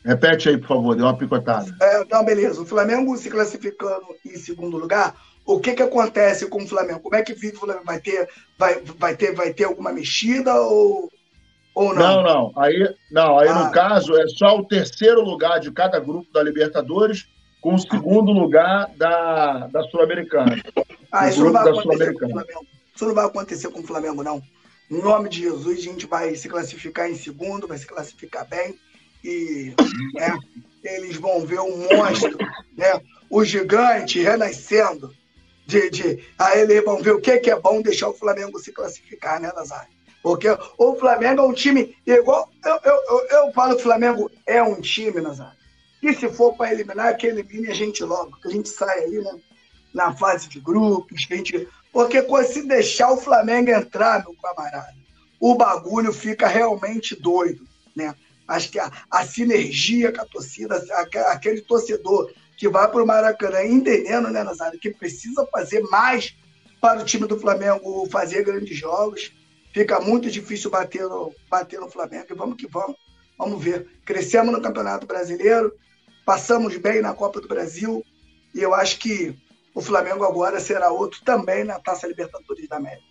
[0.08, 1.70] Repete aí, por favor, deu uma picotada.
[1.82, 2.62] É, então, beleza.
[2.62, 7.00] O Flamengo se classificando em segundo lugar, o que, que acontece com o Flamengo?
[7.00, 7.84] Como é que o Flamengo?
[7.84, 11.10] Vai ter, vai, vai ter, vai ter alguma mexida ou,
[11.74, 12.22] Ou não?
[12.22, 12.52] Não, não.
[12.56, 13.66] Aí, não, aí ah.
[13.66, 17.28] no caso é só o terceiro lugar de cada grupo da Libertadores
[17.60, 20.56] com o segundo lugar da, da Sul-Americana.
[21.12, 22.66] Ah, isso não, vai acontecer com o Flamengo.
[22.94, 24.42] isso não vai acontecer com o Flamengo, não.
[24.90, 28.74] Em nome de Jesus, a gente vai se classificar em segundo, vai se classificar bem.
[29.24, 29.74] E
[30.14, 30.38] né,
[30.82, 32.38] eles vão ver um monstro,
[32.76, 35.12] né, o gigante renascendo.
[35.66, 38.72] De, de, aí eles vão ver o que, que é bom deixar o Flamengo se
[38.72, 39.92] classificar, né, Nazário?
[40.22, 42.50] Porque o Flamengo é um time igual.
[42.64, 45.58] Eu, eu, eu, eu falo que o Flamengo é um time, Nazário
[46.02, 49.18] e se for para eliminar, que elimine a gente logo, que a gente sai aí
[49.18, 49.38] né,
[49.92, 51.68] na fase de grupos, gente.
[51.92, 54.94] Porque se deixar o Flamengo entrar, meu camarada,
[55.40, 58.14] o bagulho fica realmente doido, né?
[58.48, 60.82] Acho que a, a sinergia com a torcida,
[61.28, 66.34] aquele torcedor que vai para o Maracanã entendendo, né, Nazário, que precisa fazer mais
[66.80, 69.32] para o time do Flamengo fazer grandes jogos.
[69.72, 72.26] Fica muito difícil bater no, bater no Flamengo.
[72.30, 72.96] E vamos que vamos.
[73.36, 73.86] Vamos ver.
[74.04, 75.72] Crescemos no Campeonato Brasileiro,
[76.26, 78.04] passamos bem na Copa do Brasil
[78.52, 79.36] e eu acho que
[79.72, 83.07] o Flamengo agora será outro também na Taça Libertadores da América.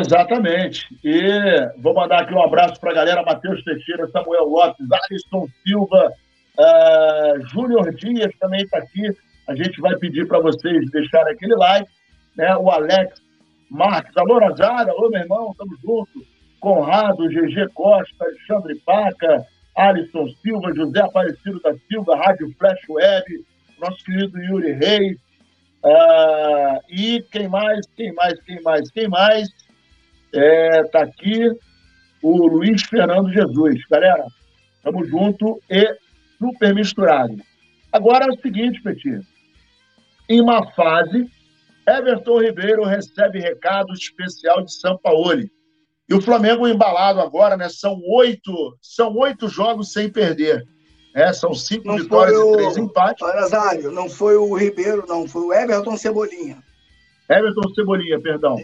[0.00, 0.86] Exatamente.
[1.04, 6.12] E vou mandar aqui um abraço para a galera: Matheus Teixeira, Samuel Lopes, Alisson Silva,
[6.58, 9.14] uh, Júnior Dias também está aqui.
[9.48, 11.90] A gente vai pedir para vocês deixarem aquele like.
[12.36, 12.56] Né?
[12.56, 13.20] O Alex
[13.70, 16.32] Marques, alô Nazário, alô meu irmão, tamo junto.
[16.60, 23.44] Conrado, GG Costa, Alexandre Paca, Alisson Silva, José Aparecido da Silva, Rádio Flash Web,
[23.80, 25.16] nosso querido Yuri Reis.
[25.84, 29.48] Uh, e quem mais, quem mais, quem mais, quem mais?
[30.34, 31.50] É, aqui
[32.22, 33.84] o Luiz Fernando Jesus.
[33.90, 34.24] Galera,
[34.76, 35.96] estamos junto e
[36.38, 37.36] super misturado.
[37.92, 39.20] Agora é o seguinte, Petit.
[40.28, 41.30] Em uma fase,
[41.86, 45.42] Everton Ribeiro recebe recado especial de São Paulo
[46.08, 47.68] e o Flamengo embalado agora, né?
[47.68, 50.66] São oito, são oito jogos sem perder.
[51.14, 51.32] Né?
[51.32, 52.52] São cinco não vitórias o...
[52.52, 53.26] e três empates.
[53.26, 56.62] Nazário, não foi o Ribeiro, não, foi o Everton Cebolinha.
[57.38, 58.56] Everton Cebolinha, perdão.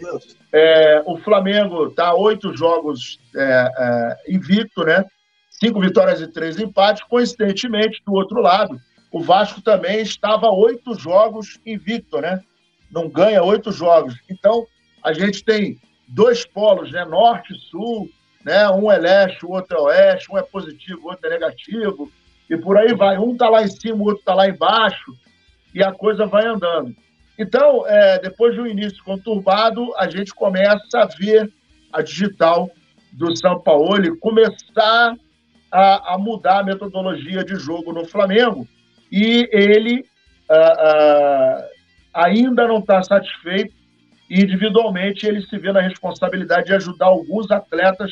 [0.51, 5.05] É, o Flamengo está oito jogos é, é, invicto, né?
[5.49, 7.03] Cinco vitórias e três empates.
[7.03, 8.79] Coincidentemente, do outro lado,
[9.11, 12.41] o Vasco também estava oito jogos invicto, né?
[12.91, 14.15] Não ganha oito jogos.
[14.29, 14.65] Então,
[15.03, 17.05] a gente tem dois polos, né?
[17.05, 18.09] Norte e sul,
[18.43, 18.69] né?
[18.69, 22.11] Um é leste, o outro é oeste, um é positivo, o outro é negativo,
[22.49, 23.17] e por aí vai.
[23.17, 25.13] Um está lá em cima, o outro está lá embaixo,
[25.73, 26.95] e a coisa vai andando.
[27.39, 31.51] Então, é, depois de um início conturbado, a gente começa a ver
[31.91, 32.69] a digital
[33.13, 35.15] do São Paulo começar
[35.71, 38.67] a, a mudar a metodologia de jogo no Flamengo,
[39.11, 40.05] e ele
[42.11, 43.71] ainda não está satisfeito
[44.29, 48.11] individualmente ele se vê na responsabilidade de ajudar alguns atletas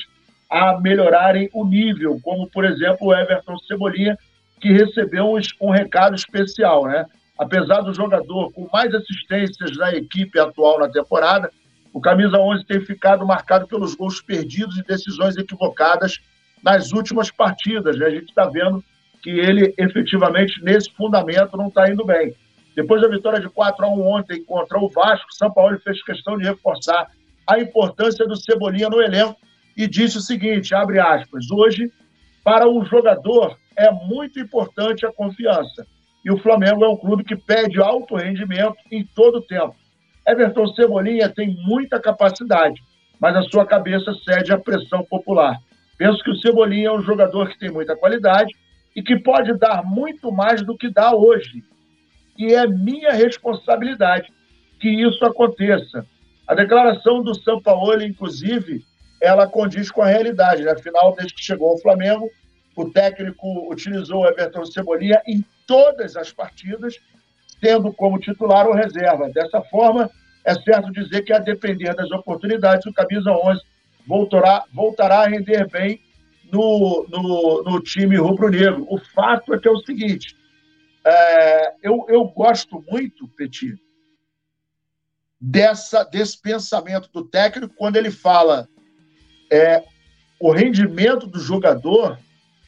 [0.49, 4.17] a melhorarem o nível, como por exemplo o Everton Cebolinha,
[4.59, 7.05] que recebeu um, um recado especial, né?
[7.37, 11.51] Apesar do jogador com mais assistências da equipe atual na temporada,
[11.93, 16.19] o camisa 11 tem ficado marcado pelos gols perdidos e decisões equivocadas
[16.63, 17.97] nas últimas partidas.
[17.97, 18.05] Né?
[18.05, 18.83] A gente está vendo
[19.21, 22.35] que ele efetivamente nesse fundamento não está indo bem.
[22.75, 26.37] Depois da vitória de 4 a 1 ontem contra o Vasco, São Paulo fez questão
[26.37, 27.09] de reforçar
[27.47, 29.37] a importância do Cebolinha no elenco
[29.75, 31.91] e disse o seguinte, abre aspas, hoje,
[32.43, 35.85] para um jogador, é muito importante a confiança.
[36.27, 39.73] E o Flamengo é um clube que pede alto rendimento em todo o tempo.
[40.27, 42.83] Everton Cebolinha tem muita capacidade,
[43.17, 45.57] mas a sua cabeça cede à pressão popular.
[45.97, 48.53] Penso que o Cebolinha é um jogador que tem muita qualidade
[48.93, 51.63] e que pode dar muito mais do que dá hoje
[52.37, 54.27] e é minha responsabilidade
[54.81, 56.05] que isso aconteça.
[56.45, 58.83] A declaração do São Paulo, inclusive,
[59.21, 60.61] ela condiz com a realidade.
[60.61, 60.71] Né?
[60.71, 62.29] Afinal, desde que chegou ao Flamengo,
[62.77, 66.95] o técnico utilizou Everton Cebolinha em todas as partidas,
[67.59, 69.29] tendo como titular ou reserva.
[69.29, 70.09] Dessa forma,
[70.45, 73.61] é certo dizer que, a depender das oportunidades, o Camisa 11
[74.05, 75.99] voltará, voltará a render bem
[76.51, 78.85] no, no, no time rubro-negro.
[78.87, 80.37] O fato é que é o seguinte:
[81.03, 83.75] é, eu, eu gosto muito, Petit,
[85.41, 88.69] dessa, desse pensamento do técnico quando ele fala
[89.51, 89.83] é,
[90.39, 92.19] o rendimento do jogador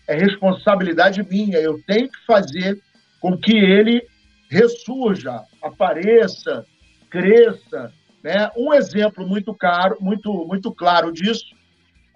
[0.10, 2.82] é responsabilidade minha, eu tenho que fazer
[3.22, 4.02] com que ele
[4.50, 6.65] ressurja, apareça,
[7.12, 7.93] cresça.
[8.24, 8.50] Né?
[8.58, 11.55] Um exemplo muito caro, muito, muito claro disso,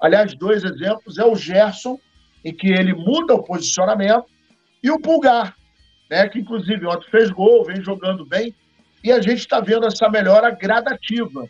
[0.02, 2.00] aliás, dois exemplos, é o Gerson,
[2.44, 4.26] em que ele muda o posicionamento,
[4.82, 5.56] e o Pulgar,
[6.10, 8.56] né, que inclusive ontem fez gol, vem jogando bem,
[9.04, 11.48] e a gente está vendo essa melhora gradativa.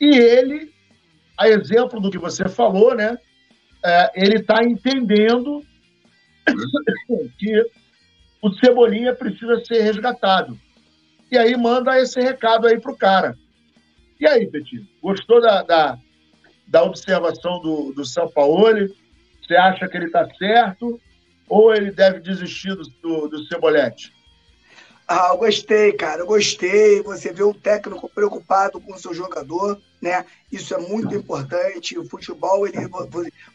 [0.00, 0.74] E ele
[1.36, 3.18] a exemplo do que você falou, né?
[3.88, 5.64] É, ele está entendendo
[7.38, 7.70] que
[8.42, 10.58] o Cebolinha precisa ser resgatado.
[11.30, 13.38] E aí manda esse recado aí pro cara.
[14.18, 15.98] E aí, Petit, gostou da, da,
[16.66, 18.92] da observação do, do Sampaoli?
[19.40, 21.00] Você acha que ele está certo
[21.48, 24.12] ou ele deve desistir do, do, do Cebolete?
[25.06, 27.00] Ah, eu gostei, cara, eu gostei.
[27.02, 30.24] Você vê um técnico preocupado com o seu jogador, né?
[30.50, 31.98] Isso é muito importante.
[31.98, 32.78] O futebol, ele,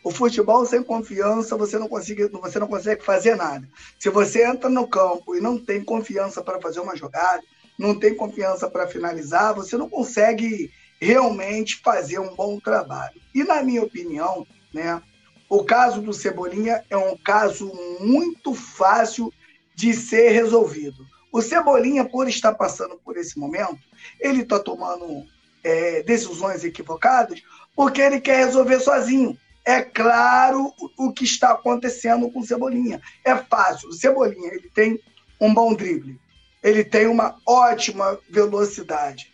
[0.04, 3.68] o futebol sem confiança, você não consegue, você não consegue fazer nada.
[4.00, 7.44] Se você entra no campo e não tem confiança para fazer uma jogada,
[7.78, 13.20] não tem confiança para finalizar, você não consegue realmente fazer um bom trabalho.
[13.34, 15.02] E na minha opinião, né,
[15.50, 19.34] o caso do Cebolinha é um caso muito fácil
[19.76, 21.06] de ser resolvido.
[21.32, 23.80] O Cebolinha, por estar passando por esse momento,
[24.20, 25.26] ele está tomando
[25.64, 27.42] é, decisões equivocadas
[27.76, 29.38] porque ele quer resolver sozinho.
[29.64, 33.02] É claro o que está acontecendo com o Cebolinha.
[33.24, 33.90] É fácil.
[33.90, 35.00] O Cebolinha ele tem
[35.40, 36.20] um bom drible.
[36.64, 39.32] Ele tem uma ótima velocidade.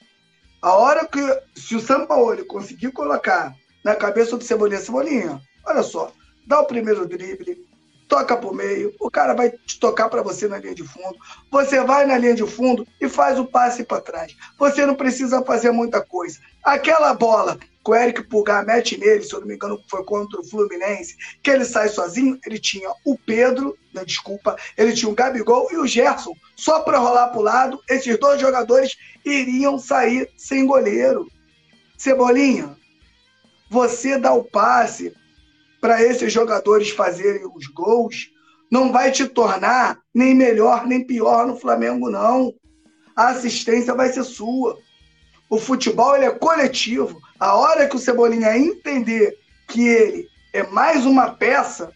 [0.62, 1.22] A hora que,
[1.56, 6.12] se o Sampaoli conseguir colocar na cabeça do Cebolinha, Cebolinha, olha só,
[6.46, 7.67] dá o primeiro drible,
[8.08, 11.18] toca o meio, o cara vai te tocar para você na linha de fundo,
[11.52, 14.36] você vai na linha de fundo e faz o passe para trás.
[14.58, 16.40] Você não precisa fazer muita coisa.
[16.64, 20.40] Aquela bola que o Eric Pulgar mete nele, se eu não me engano, foi contra
[20.40, 25.16] o Fluminense, que ele sai sozinho, ele tinha o Pedro, não, desculpa, ele tinha o
[25.16, 30.30] Gabigol e o Gerson, só para rolar para o lado, esses dois jogadores iriam sair
[30.38, 31.28] sem goleiro.
[31.98, 32.78] Cebolinha,
[33.70, 35.14] você dá o passe
[35.80, 38.30] para esses jogadores fazerem os gols,
[38.72, 42.54] não vai te tornar nem melhor nem pior no Flamengo, não.
[43.16, 44.78] A assistência vai ser sua.
[45.50, 47.20] O futebol ele é coletivo.
[47.40, 51.92] A hora que o Cebolinha entender que ele é mais uma peça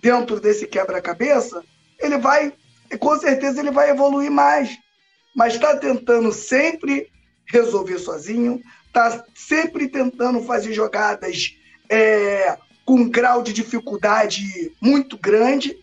[0.00, 1.62] dentro desse quebra-cabeça,
[2.00, 2.52] ele vai,
[2.98, 4.76] com certeza, ele vai evoluir mais.
[5.34, 7.08] Mas está tentando sempre
[7.46, 11.56] resolver sozinho, está sempre tentando fazer jogadas
[11.88, 15.76] é, com um grau de dificuldade muito grande,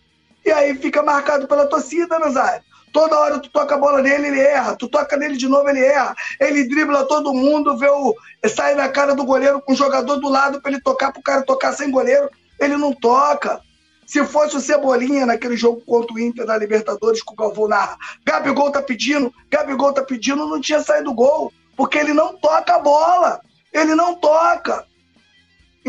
[0.45, 2.63] e aí fica marcado pela torcida, Nazário.
[2.91, 4.75] Toda hora tu toca a bola nele, ele erra.
[4.75, 6.15] Tu toca nele de novo, ele erra.
[6.39, 8.15] Ele dribla todo mundo, vê o.
[8.47, 11.23] sai na cara do goleiro com o jogador do lado para ele tocar, para o
[11.23, 12.29] cara tocar sem goleiro.
[12.59, 13.61] Ele não toca.
[14.07, 17.95] Se fosse o Cebolinha naquele jogo contra o Inter da Libertadores com o Galvão narra,
[18.25, 21.53] Gabigol tá pedindo, Gabigol tá pedindo, não tinha saído gol.
[21.77, 23.39] Porque ele não toca a bola.
[23.71, 24.83] Ele não toca.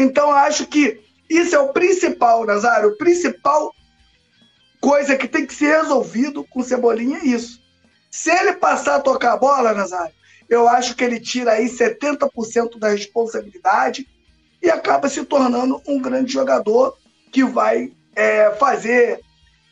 [0.00, 0.98] Então, acho que
[1.28, 3.70] isso é o principal, Nazário, o principal
[4.80, 7.60] coisa que tem que ser resolvido com Cebolinha é isso.
[8.10, 10.14] Se ele passar a tocar a bola, Nazário,
[10.48, 14.08] eu acho que ele tira aí 70% da responsabilidade
[14.62, 16.96] e acaba se tornando um grande jogador
[17.30, 19.20] que vai é, fazer,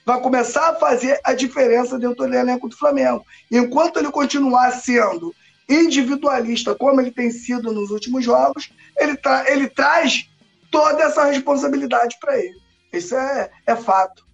[0.05, 3.25] vai começar a fazer a diferença dentro do elenco do Flamengo.
[3.51, 5.35] Enquanto ele continuar sendo
[5.69, 10.29] individualista, como ele tem sido nos últimos jogos, ele, tra ele traz
[10.71, 12.57] toda essa responsabilidade para ele.
[12.93, 14.27] Isso é, é fato.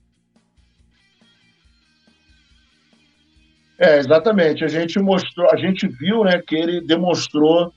[3.78, 4.64] É, exatamente.
[4.64, 7.72] A gente mostrou, a gente viu, né, que ele demonstrou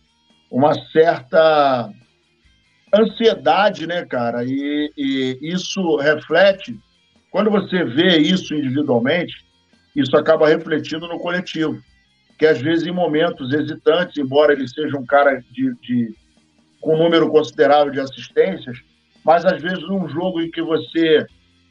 [0.51, 1.91] uma certa
[2.93, 4.43] ansiedade, né, cara?
[4.45, 6.79] E, e isso reflete,
[7.31, 9.33] quando você vê isso individualmente,
[9.95, 11.81] isso acaba refletindo no coletivo
[12.37, 16.15] que às vezes em momentos hesitantes, embora ele seja um cara de, de
[16.79, 18.77] com um número considerável de assistências,
[19.25, 21.25] mas às vezes num jogo em que você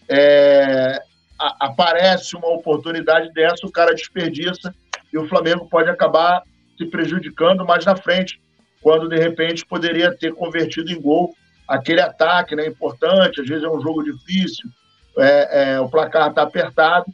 [0.09, 1.01] é,
[1.39, 4.75] a, aparece uma oportunidade dessa, o cara desperdiça
[5.13, 6.43] e o Flamengo pode acabar
[6.77, 8.41] se prejudicando mais na frente,
[8.83, 11.35] quando de repente poderia ter convertido em gol
[11.67, 12.67] aquele ataque, né?
[12.67, 14.69] Importante, às vezes é um jogo difícil,
[15.19, 17.07] é, é, o placar está apertado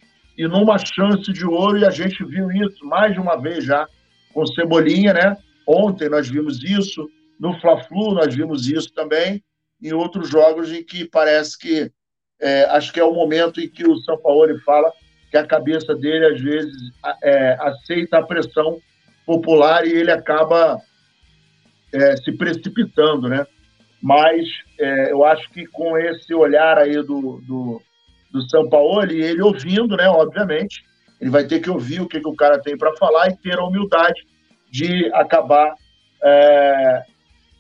[0.42, 3.86] e numa chance de ouro, e a gente viu isso mais de uma vez já
[4.34, 5.36] com Cebolinha, né?
[5.64, 9.40] Ontem nós vimos isso, no Fla-Flu nós vimos isso também,
[9.80, 11.92] em outros jogos em que parece que
[12.40, 14.92] é, acho que é o momento em que o São Paulo fala
[15.30, 16.74] que a cabeça dele às vezes
[17.22, 18.80] é, aceita a pressão
[19.24, 20.76] popular e ele acaba
[21.92, 23.46] é, se precipitando, né?
[24.02, 24.48] Mas
[24.80, 27.80] é, eu acho que com esse olhar aí do, do
[28.32, 30.82] do São Paulo, e ele ouvindo, né, obviamente,
[31.20, 33.58] ele vai ter que ouvir o que, que o cara tem para falar e ter
[33.58, 34.26] a humildade
[34.70, 35.74] de acabar
[36.24, 37.02] é,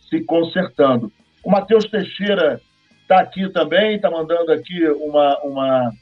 [0.08, 1.12] se consertando.
[1.44, 2.60] O Matheus Teixeira
[3.02, 5.92] está aqui também, está mandando aqui uma, uma,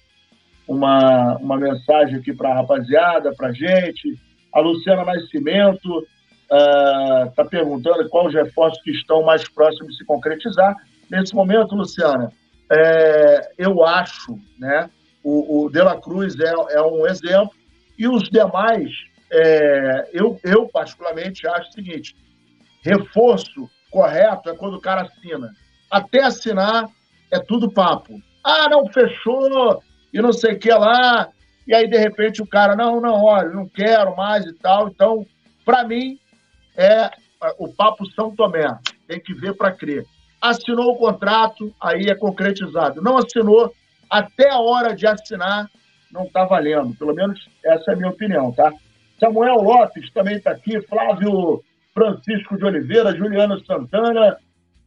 [0.68, 4.18] uma, uma mensagem aqui para a rapaziada, para a gente.
[4.52, 6.06] A Luciana Nascimento,
[7.28, 10.74] está uh, perguntando quais os reforços que estão mais próximos de se concretizar.
[11.08, 12.32] Nesse momento, Luciana,
[12.70, 14.88] é, eu acho, né,
[15.22, 17.52] o, o De La Cruz é, é um exemplo,
[17.98, 18.90] e os demais,
[19.30, 22.16] é, eu, eu particularmente acho o seguinte:
[22.82, 25.52] reforço correto é quando o cara assina.
[25.90, 26.88] Até assinar
[27.30, 28.14] é tudo papo.
[28.42, 31.28] Ah, não fechou, e não sei o que lá.
[31.66, 34.88] E aí, de repente, o cara, não, não, olha, não quero mais e tal.
[34.88, 35.26] Então,
[35.64, 36.18] para mim,
[36.76, 37.10] é
[37.58, 38.66] o papo São Tomé.
[39.06, 40.04] Tem que ver para crer.
[40.40, 43.02] Assinou o contrato, aí é concretizado.
[43.02, 43.72] Não assinou,
[44.08, 45.70] até a hora de assinar,
[46.10, 46.94] não está valendo.
[46.96, 48.72] Pelo menos essa é a minha opinião, tá?
[49.18, 51.62] Samuel Lopes também está aqui, Flávio
[51.92, 54.38] Francisco de Oliveira, Juliano Santana,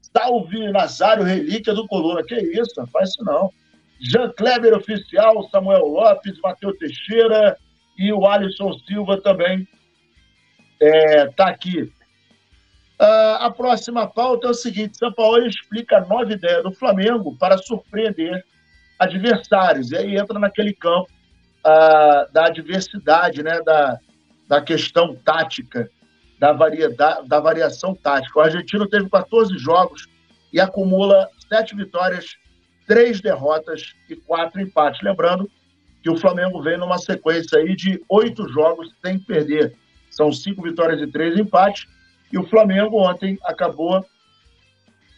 [0.02, 2.24] salve Nazário Relíquia do Coluna.
[2.24, 3.52] Que isso, não faz isso não.
[4.00, 7.56] Jean Kleber Oficial, Samuel Lopes, Matheus Teixeira
[7.98, 9.68] e o Alisson Silva também
[10.82, 11.92] está é, tá aqui.
[13.04, 17.36] Uh, a próxima pauta é o seguinte: São Paulo explica a nova ideia do Flamengo
[17.38, 18.46] para surpreender
[18.98, 19.92] adversários.
[19.92, 21.10] E aí entra naquele campo
[21.66, 24.00] uh, da adversidade, né, da,
[24.48, 25.90] da questão tática,
[26.40, 28.40] da, variedade, da variação tática.
[28.40, 30.08] O argentino teve 14 jogos
[30.54, 32.38] e acumula sete vitórias
[32.88, 35.02] três derrotas e quatro empates.
[35.02, 35.52] Lembrando
[36.02, 39.76] que o Flamengo vem numa sequência aí de oito jogos sem perder.
[40.10, 41.86] São cinco vitórias e três empates.
[42.34, 44.04] E o Flamengo ontem acabou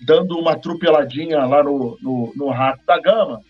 [0.06, 3.42] dando uma atropeladinha lá no, no, no Rato da Gama.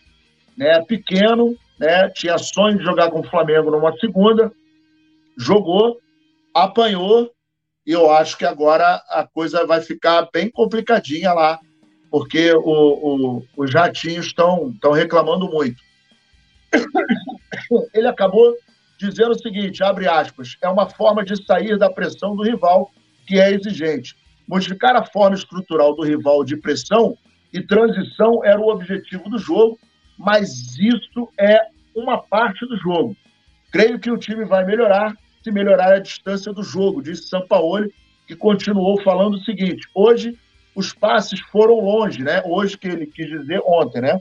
[0.56, 0.80] Né?
[0.84, 2.08] Pequeno, né?
[2.10, 4.52] tinha sonho de jogar com o Flamengo numa segunda,
[5.36, 6.00] jogou,
[6.54, 7.32] apanhou,
[7.86, 11.60] e eu acho que agora a coisa vai ficar bem complicadinha lá
[12.16, 15.84] porque o, o, os jatinhos estão reclamando muito.
[17.94, 18.56] Ele acabou
[18.98, 22.90] dizendo o seguinte, abre aspas, é uma forma de sair da pressão do rival
[23.26, 24.16] que é exigente.
[24.48, 27.18] Modificar a forma estrutural do rival de pressão
[27.52, 29.80] e transição era o objetivo do jogo,
[30.18, 31.60] mas isso é
[31.96, 33.16] uma parte do jogo.
[33.72, 35.16] Creio que o time vai melhorar
[35.46, 37.94] se melhorar a distância do jogo, disse Sampaoli,
[38.28, 40.36] que continuou falando o seguinte: hoje
[40.74, 42.42] os passes foram longe, né?
[42.44, 44.20] Hoje que ele quis dizer ontem, né?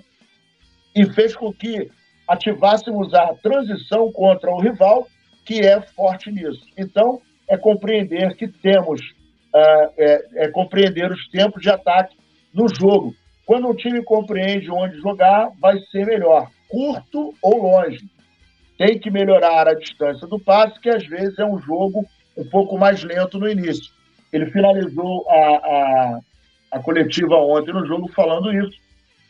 [0.95, 1.91] E fez com que
[2.29, 5.09] ativássemos a transição contra o rival,
[5.47, 6.67] que é forte nisso.
[6.77, 12.17] Então, é compreender que temos, uh, é, é compreender os tempos de ataque
[12.53, 13.15] no jogo.
[13.47, 18.01] Quando um time compreende onde jogar, vai ser melhor, curto ou longe.
[18.79, 22.79] Tem que melhorar a distância do passe, que às vezes é um jogo um pouco
[22.79, 23.93] mais lento no início.
[24.33, 26.21] Ele finalizou a, a
[26.75, 28.77] a coletiva ontem no jogo falando isso.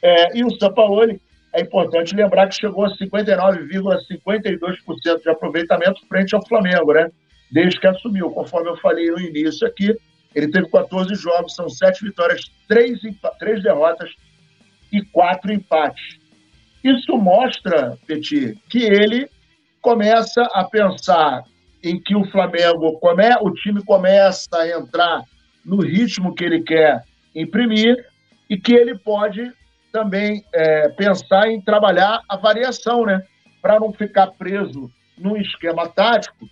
[0.03, 1.21] É, e o Sampaoli,
[1.53, 7.11] é importante lembrar que chegou a 59,52% de aproveitamento frente ao Flamengo, né?
[7.55, 8.31] Desde que assumiu.
[8.31, 9.97] Conforme eu falei no início aqui,
[10.35, 12.99] ele teve 14 jogos, são 7 vitórias, 3,
[13.39, 14.11] 3 derrotas
[14.91, 16.19] e 4 empates.
[16.83, 19.31] Isso mostra, Petit, que ele
[19.81, 21.45] começa a pensar
[21.81, 25.23] em que o Flamengo, come, o time começa a entrar
[25.65, 27.05] no ritmo que ele quer
[27.37, 28.05] imprimir
[28.51, 29.53] e que ele pode
[29.93, 33.23] também é, pensar em trabalhar a variação, né?
[33.63, 36.49] Para não ficar preso num esquema tático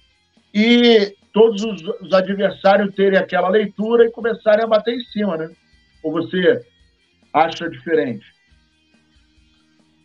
[0.53, 5.51] e todos os, os, adversários terem aquela leitura e começarem a bater em cima, né?
[6.03, 6.65] Ou você
[7.33, 8.27] acha diferente?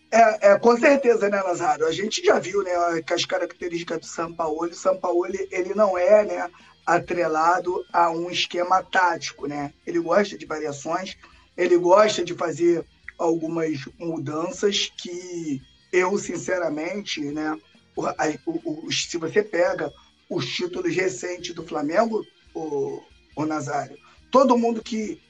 [0.10, 1.86] É, é, com certeza, né, Nazário?
[1.86, 2.72] A gente já viu, né,
[3.12, 6.50] as características do Sampaoli, o Sampaoli, ele não é, né,
[6.86, 9.74] atrelado a um esquema tático, né?
[9.86, 11.18] Ele gosta de variações,
[11.58, 12.86] ele gosta de fazer
[13.20, 17.60] algumas mudanças que eu, sinceramente, né?
[17.94, 18.06] O,
[18.46, 19.92] o, o, se você pega
[20.30, 23.02] os títulos recentes do Flamengo, o,
[23.36, 23.98] o Nazário,
[24.32, 25.22] todo mundo que,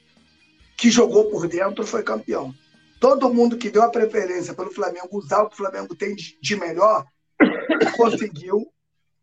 [0.76, 2.54] que jogou por dentro foi campeão.
[3.00, 6.56] Todo mundo que deu a preferência pelo Flamengo usar o que o Flamengo tem de,
[6.56, 7.06] melhor
[7.96, 8.66] conseguiu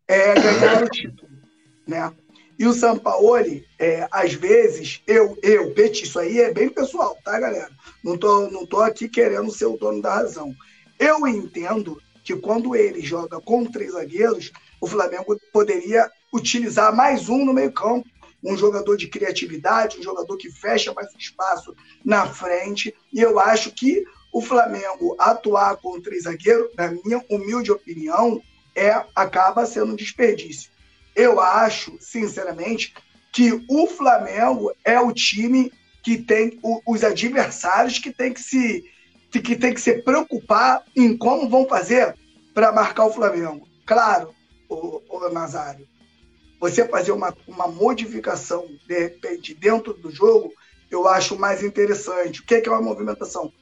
[0.08, 1.30] é, ganhar o título,
[1.86, 2.12] né?
[2.58, 7.38] E o Sampaoli, é, às vezes, eu, eu, Peti, isso aí é bem pessoal, tá,
[7.38, 7.70] galera?
[8.02, 10.54] Não tô, não tô aqui querendo ser o dono da razão.
[10.98, 17.44] Eu entendo que quando ele joga com três zagueiros, o Flamengo poderia utilizar mais um
[17.44, 18.08] no meio-campo,
[18.42, 21.74] um jogador de criatividade, um jogador que fecha mais espaço
[22.04, 22.94] na frente.
[23.12, 28.40] E eu acho que o Flamengo atuar com três zagueiros, na minha humilde opinião,
[28.74, 30.70] é acaba sendo um desperdício.
[31.14, 32.94] Eu acho, sinceramente,
[33.32, 35.72] que o Flamengo é o time
[36.02, 38.84] que tem os adversários que tem que se
[39.30, 42.14] que tem que se preocupar em como vão fazer
[42.54, 43.68] para marcar o Flamengo.
[43.84, 44.34] Claro,
[44.68, 45.86] o, o Nazário,
[46.60, 50.52] você fazer uma, uma modificação, de repente, dentro do jogo,
[50.90, 52.40] eu acho mais interessante.
[52.40, 53.52] O que é, que é uma movimentação?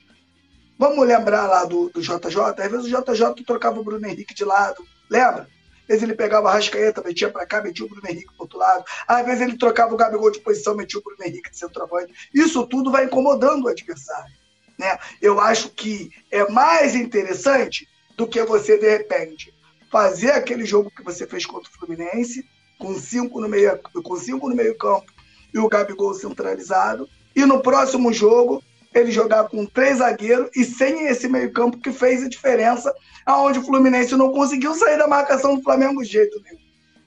[0.79, 2.41] Vamos lembrar lá do, do JJ?
[2.59, 5.49] Às vezes o JJ trocava o Bruno Henrique de lado, lembra?
[5.83, 8.59] Às vezes ele pegava a Rascaeta, metia para cá, metia o Bruno Henrique para outro
[8.59, 8.85] lado.
[9.07, 12.13] Às vezes ele trocava o Gabigol de posição, metia o Bruno Henrique de centroavante.
[12.33, 14.33] Isso tudo vai incomodando o adversário.
[14.79, 14.99] Né?
[15.21, 17.87] Eu acho que é mais interessante
[18.17, 19.54] do que você, de repente,
[19.95, 22.45] fazer aquele jogo que você fez contra o Fluminense,
[22.81, 25.07] com cinco no meio, com cinco no meio campo
[25.55, 28.61] e o Gabigol centralizado, e no próximo jogo
[28.93, 32.93] ele jogar com três zagueiros e sem esse meio-campo que fez a diferença,
[33.25, 36.59] aonde o Fluminense não conseguiu sair da marcação do Flamengo de jeito nenhum.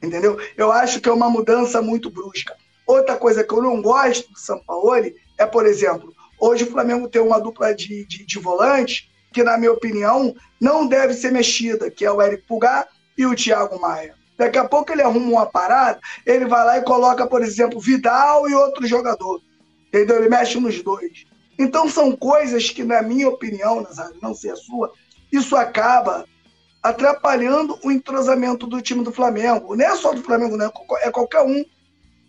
[0.02, 0.40] Entendeu?
[0.56, 2.56] Eu acho que é uma mudança muito brusca.
[2.86, 7.22] Outra coisa que eu não gosto do Sampaoli é, por exemplo, hoje o Flamengo tem
[7.22, 12.04] uma dupla de, de, de volante que, na minha opinião, não deve ser mexida, que
[12.04, 14.16] é o Eric Pulgar e o Thiago Maia.
[14.36, 18.50] Daqui a pouco ele arruma uma parada, ele vai lá e coloca, por exemplo, Vidal
[18.50, 19.40] e outro jogador.
[19.90, 20.18] Entendeu?
[20.18, 21.26] Ele mexe nos dois.
[21.60, 24.92] Então são coisas que, na minha opinião, Nazário, não sei a sua,
[25.32, 26.26] isso acaba
[26.82, 29.76] atrapalhando o entrosamento do time do Flamengo.
[29.76, 30.72] Não é só do Flamengo, não,
[31.02, 31.64] é qualquer um.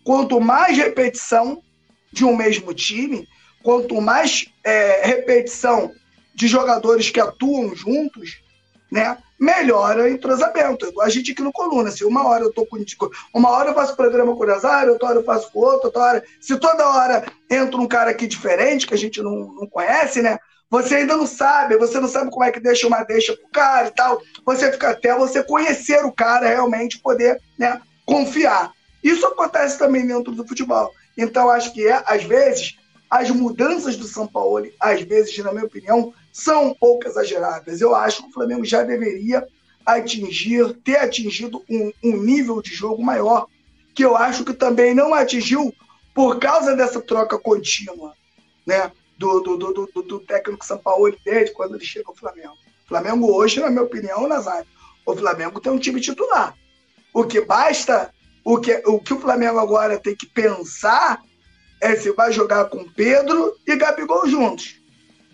[0.03, 1.63] Quanto mais repetição
[2.11, 3.27] de um mesmo time,
[3.63, 5.91] quanto mais é, repetição
[6.39, 8.41] de jogadores que atuam juntos,
[8.89, 9.17] né?
[9.37, 10.89] Melhora o entrosamento.
[11.01, 12.77] A gente aqui no Coluna, se uma hora eu tô com
[13.33, 16.01] uma hora eu faço programa com o Nazário, outra hora eu faço com outro, outra
[16.01, 16.23] hora.
[16.39, 20.39] Se toda hora entra um cara aqui diferente, que a gente não, não conhece, né?
[20.69, 23.89] Você ainda não sabe, você não sabe como é que deixa uma deixa pro cara
[23.89, 24.21] e tal.
[24.45, 28.71] Você fica até você conhecer o cara realmente, poder né, confiar.
[29.03, 30.89] Isso acontece também dentro do futebol.
[31.17, 32.77] Então, acho que é, às vezes,
[33.09, 37.81] as mudanças do São Paulo, às vezes, na minha opinião, são um pouco exageradas.
[37.81, 39.47] Eu acho que o Flamengo já deveria
[39.85, 43.47] atingir, ter atingido um, um nível de jogo maior,
[43.93, 45.73] que eu acho que também não atingiu
[46.13, 48.13] por causa dessa troca contínua,
[48.65, 48.91] né?
[49.17, 52.53] Do, do, do, do, do técnico São Paulo desde quando ele chega ao Flamengo.
[52.85, 54.67] O Flamengo hoje, na minha opinião, Nazário,
[55.05, 56.55] o Flamengo tem um time titular.
[57.13, 58.13] O que basta,
[58.45, 61.21] o que, o que o Flamengo agora tem que pensar
[61.81, 64.78] é se vai jogar com Pedro e Gabigol juntos.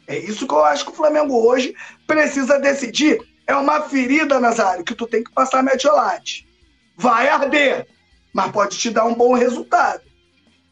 [0.07, 1.73] É isso que eu acho que o Flamengo hoje
[2.05, 3.19] precisa decidir.
[3.47, 6.47] É uma ferida, Nazário, que tu tem que passar metiolate.
[6.95, 7.87] Vai arder,
[8.33, 10.03] mas pode te dar um bom resultado.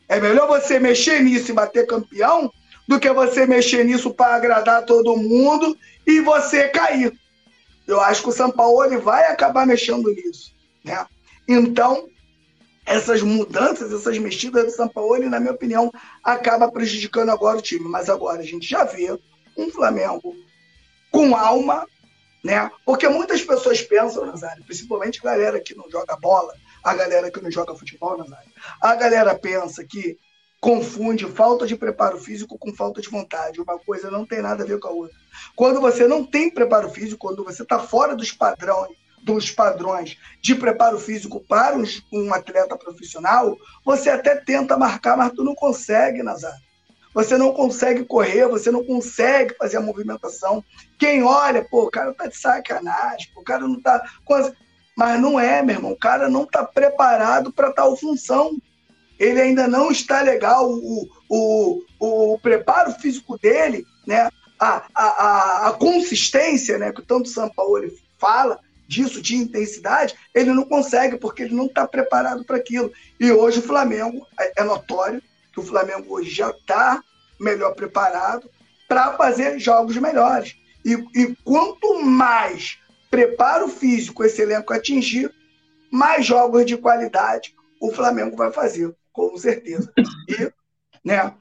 [0.07, 2.51] É melhor você mexer nisso e bater campeão
[2.87, 7.13] do que você mexer nisso para agradar todo mundo e você cair.
[7.87, 10.53] Eu acho que o São Paulo vai acabar mexendo nisso.
[10.83, 11.05] Né?
[11.47, 12.07] Então,
[12.85, 15.91] essas mudanças, essas mexidas do São Paulo, na minha opinião,
[16.23, 17.87] acaba prejudicando agora o time.
[17.87, 19.17] Mas agora a gente já vê
[19.57, 20.35] um Flamengo
[21.11, 21.87] com alma,
[22.43, 22.69] né?
[22.85, 26.53] Porque muitas pessoas pensam, Nazário, principalmente a galera que não joga bola,
[26.83, 30.17] a galera que não joga futebol, Nazário, a galera pensa que
[30.59, 33.61] confunde falta de preparo físico com falta de vontade.
[33.61, 35.15] Uma coisa não tem nada a ver com a outra.
[35.55, 40.53] Quando você não tem preparo físico, quando você está fora dos padrões, dos padrões de
[40.53, 41.77] preparo físico para
[42.11, 46.55] um, atleta profissional, você até tenta marcar, mas tu não consegue, Nazar.
[47.13, 50.63] Você não consegue correr, você não consegue fazer a movimentação.
[50.97, 54.03] Quem olha, pô, o cara tá de sacanagem, o cara não tá.
[54.97, 55.91] Mas não é, meu irmão.
[55.91, 58.57] O cara não tá preparado para tal função.
[59.19, 60.71] Ele ainda não está legal.
[60.71, 64.29] O, o, o, o preparo físico dele, né?
[64.59, 66.91] A, a, a, a consistência, né?
[66.91, 67.79] Que tanto o São Paulo
[68.17, 68.59] fala,
[68.93, 72.91] disso, de intensidade, ele não consegue, porque ele não está preparado para aquilo.
[73.19, 75.21] E hoje o Flamengo, é, é notório
[75.51, 77.01] que o Flamengo hoje já está
[77.39, 78.49] melhor preparado
[78.87, 80.55] para fazer jogos melhores.
[80.85, 82.77] E, e quanto mais
[83.09, 85.31] preparo físico esse elenco atingir,
[85.91, 89.91] mais jogos de qualidade o Flamengo vai fazer, com certeza.
[90.29, 90.51] E,
[91.03, 91.33] né,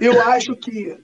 [0.00, 0.96] eu acho que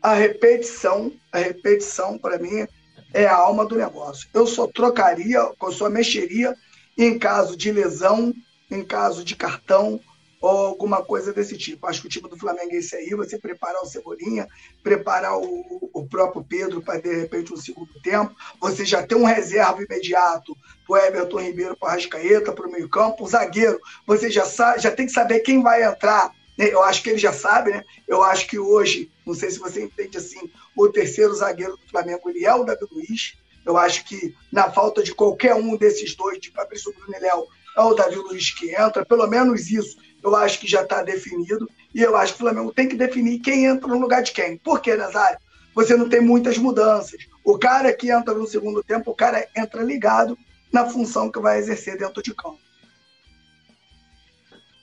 [0.00, 2.66] a repetição, a repetição para mim
[3.14, 4.28] é a alma do negócio.
[4.34, 6.54] Eu só trocaria, eu só mexeria
[6.98, 8.34] em caso de lesão,
[8.70, 10.00] em caso de cartão
[10.40, 11.86] ou alguma coisa desse tipo.
[11.86, 14.46] Acho que o time do Flamengo é esse aí, você preparar o Cebolinha,
[14.82, 18.34] preparar o, o próprio Pedro para, de repente, um segundo tempo.
[18.60, 20.54] Você já tem um reserva imediato
[20.86, 23.24] para o Everton Ribeiro, para o Rascaeta, para o meio campo.
[23.24, 26.72] O zagueiro, você já, sabe, já tem que saber quem vai entrar né?
[26.72, 27.84] Eu acho que ele já sabe, né?
[28.06, 32.28] Eu acho que hoje, não sei se você entende assim, o terceiro zagueiro do Flamengo
[32.30, 33.34] ele é o Davi Luiz.
[33.64, 37.46] Eu acho que na falta de qualquer um desses dois, de Fabrício Bruno e Léo,
[37.76, 39.04] é o Davi Luiz que entra.
[39.04, 41.68] Pelo menos isso eu acho que já está definido.
[41.94, 44.56] E eu acho que o Flamengo tem que definir quem entra no lugar de quem.
[44.56, 45.38] Por quê, Nazário?
[45.74, 47.20] Você não tem muitas mudanças.
[47.44, 50.36] O cara que entra no segundo tempo, o cara entra ligado
[50.72, 52.58] na função que vai exercer dentro de campo.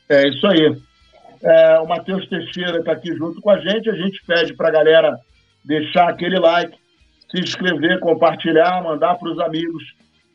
[0.08, 0.82] É isso aí.
[1.44, 3.90] É, o Matheus Teixeira está aqui junto com a gente.
[3.90, 5.20] A gente pede para a galera
[5.64, 6.78] deixar aquele like,
[7.30, 9.84] se inscrever, compartilhar, mandar para os amigos,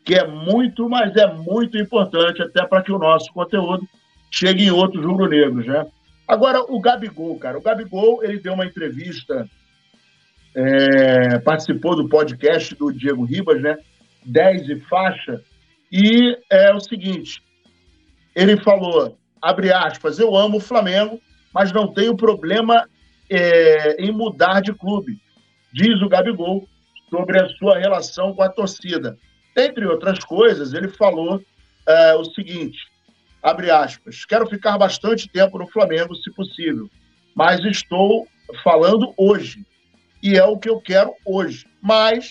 [0.04, 3.86] que é muito, mas é muito importante até para que o nosso conteúdo
[4.30, 5.86] chegue em outros rubro-negros, né?
[6.26, 7.58] Agora, o Gabigol, cara.
[7.58, 9.48] O Gabigol, ele deu uma entrevista,
[10.54, 13.78] é, participou do podcast do Diego Ribas, né?
[14.24, 15.40] 10 e faixa.
[15.90, 17.40] E é o seguinte,
[18.34, 21.20] ele falou, abre aspas, eu amo o Flamengo,
[21.52, 22.88] mas não tenho problema
[23.30, 25.18] é, em mudar de clube,
[25.72, 26.68] diz o Gabigol
[27.10, 29.16] sobre a sua relação com a torcida.
[29.56, 31.40] Entre outras coisas, ele falou
[31.86, 32.78] é, o seguinte,
[33.42, 36.90] abre aspas, quero ficar bastante tempo no Flamengo, se possível,
[37.34, 38.26] mas estou
[38.62, 39.64] falando hoje,
[40.22, 41.64] e é o que eu quero hoje.
[41.80, 42.30] Mas,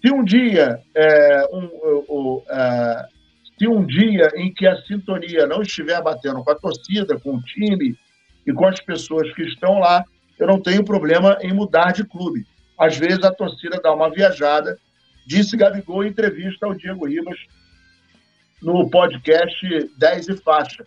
[0.00, 3.08] se um dia, é, um, é,
[3.58, 7.42] se um dia em que a sintonia não estiver batendo com a torcida, com o
[7.42, 7.96] time
[8.46, 10.04] e com as pessoas que estão lá,
[10.38, 12.44] eu não tenho problema em mudar de clube.
[12.78, 14.78] Às vezes a torcida dá uma viajada,
[15.26, 17.38] disse Gabigol em entrevista ao Diego Ribas
[18.60, 20.84] no podcast 10 e faixa.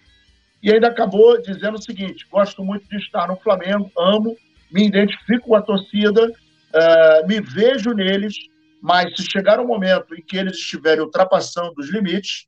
[0.61, 4.35] E ainda acabou dizendo o seguinte: gosto muito de estar no Flamengo, amo,
[4.71, 8.35] me identifico com a torcida, uh, me vejo neles,
[8.81, 12.47] mas se chegar um momento em que eles estiverem ultrapassando os limites,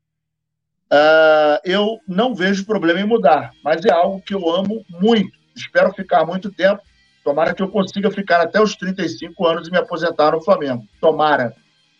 [0.91, 3.51] uh, eu não vejo problema em mudar.
[3.63, 5.37] Mas é algo que eu amo muito.
[5.55, 6.81] Espero ficar muito tempo.
[7.23, 10.85] Tomara que eu consiga ficar até os 35 anos e me aposentar no Flamengo.
[10.99, 11.53] Tomara.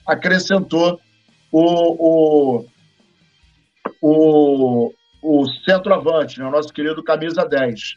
[0.06, 1.00] Acrescentou
[1.52, 2.66] o, o
[4.02, 7.96] o, o centroavante, né, o nosso querido camisa 10.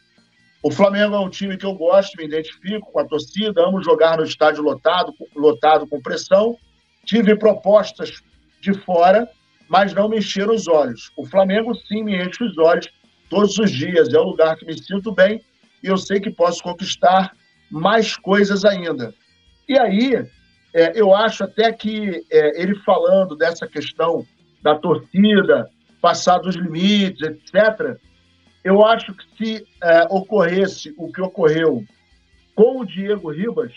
[0.61, 4.17] O Flamengo é um time que eu gosto, me identifico com a torcida, amo jogar
[4.17, 6.57] no estádio lotado, lotado com pressão.
[7.05, 8.21] Tive propostas
[8.61, 9.29] de fora,
[9.73, 11.11] mas não me encheram os olhos.
[11.17, 12.87] O Flamengo sim me enche os olhos
[13.27, 15.41] todos os dias, é o lugar que me sinto bem
[15.81, 17.35] e eu sei que posso conquistar
[17.71, 19.15] mais coisas ainda.
[19.67, 20.27] E aí,
[20.75, 24.23] é, eu acho até que é, ele falando dessa questão
[24.61, 25.67] da torcida,
[25.99, 27.97] passar dos limites, etc.
[28.63, 31.83] Eu acho que se é, ocorresse o que ocorreu
[32.53, 33.73] com o Diego Ribas,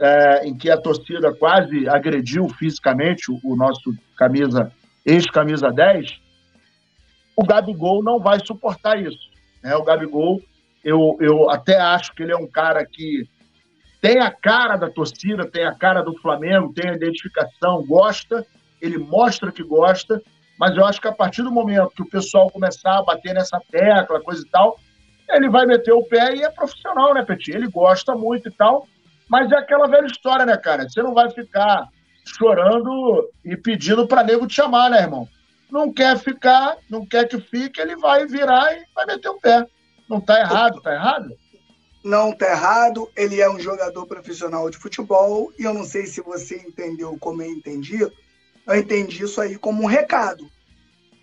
[0.00, 4.72] é, em que a torcida quase agrediu fisicamente o, o nosso camisa,
[5.06, 6.20] ex-camisa 10,
[7.36, 9.30] o Gabigol não vai suportar isso.
[9.62, 9.76] Né?
[9.76, 10.42] O Gabigol,
[10.84, 13.28] eu, eu até acho que ele é um cara que
[14.00, 18.44] tem a cara da torcida, tem a cara do Flamengo, tem a identificação, gosta,
[18.82, 20.20] ele mostra que gosta,
[20.58, 23.60] mas eu acho que a partir do momento que o pessoal começar a bater nessa
[23.70, 24.78] tecla, coisa e tal,
[25.30, 27.52] ele vai meter o pé e é profissional, né, Petit?
[27.52, 28.86] Ele gosta muito e tal,
[29.28, 30.88] mas é aquela velha história, né, cara?
[30.88, 31.88] Você não vai ficar
[32.26, 35.28] chorando e pedindo para nego te chamar, né, irmão?
[35.70, 39.66] Não quer ficar, não quer que fique, ele vai virar e vai meter o pé.
[40.08, 41.36] Não tá errado, tá errado?
[42.04, 46.20] Não tá errado, ele é um jogador profissional de futebol e eu não sei se
[46.20, 50.46] você entendeu como eu entendi, eu entendi isso aí como um recado.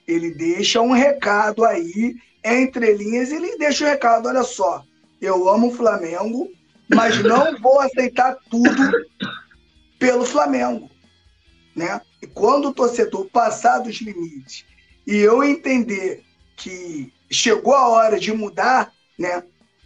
[0.06, 4.84] Ele deixa um recado aí, entre linhas, ele deixa o recado: olha só,
[5.22, 6.50] eu amo o Flamengo,
[6.94, 8.92] mas não vou aceitar tudo
[9.98, 10.90] pelo Flamengo.
[11.76, 12.00] Né?
[12.22, 14.66] E quando o torcedor passar dos limites
[15.08, 16.24] e eu entender
[16.56, 19.44] que chegou a hora de mudar, né?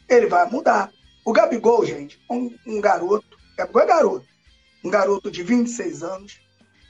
[0.08, 0.92] Ele vai mudar.
[1.26, 4.28] O Gabigol, gente, um, um garoto, Gabigol é garoto,
[4.84, 6.40] um garoto de 26 anos,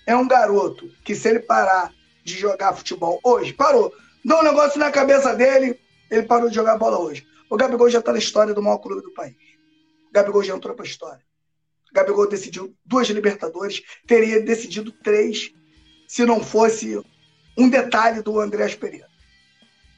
[0.06, 1.94] é um garoto que, se ele parar
[2.24, 3.94] de jogar futebol hoje, parou.
[4.24, 5.80] Dá um negócio na cabeça dele,
[6.10, 7.26] ele parou de jogar bola hoje.
[7.50, 9.36] O Gabigol já está na história do maior clube do país.
[10.10, 11.27] O Gabigol já entrou para a história.
[11.94, 15.52] Gabigol decidiu duas Libertadores, teria decidido três
[16.08, 17.02] se não fosse
[17.58, 19.08] um detalhe do Andrés Pereira.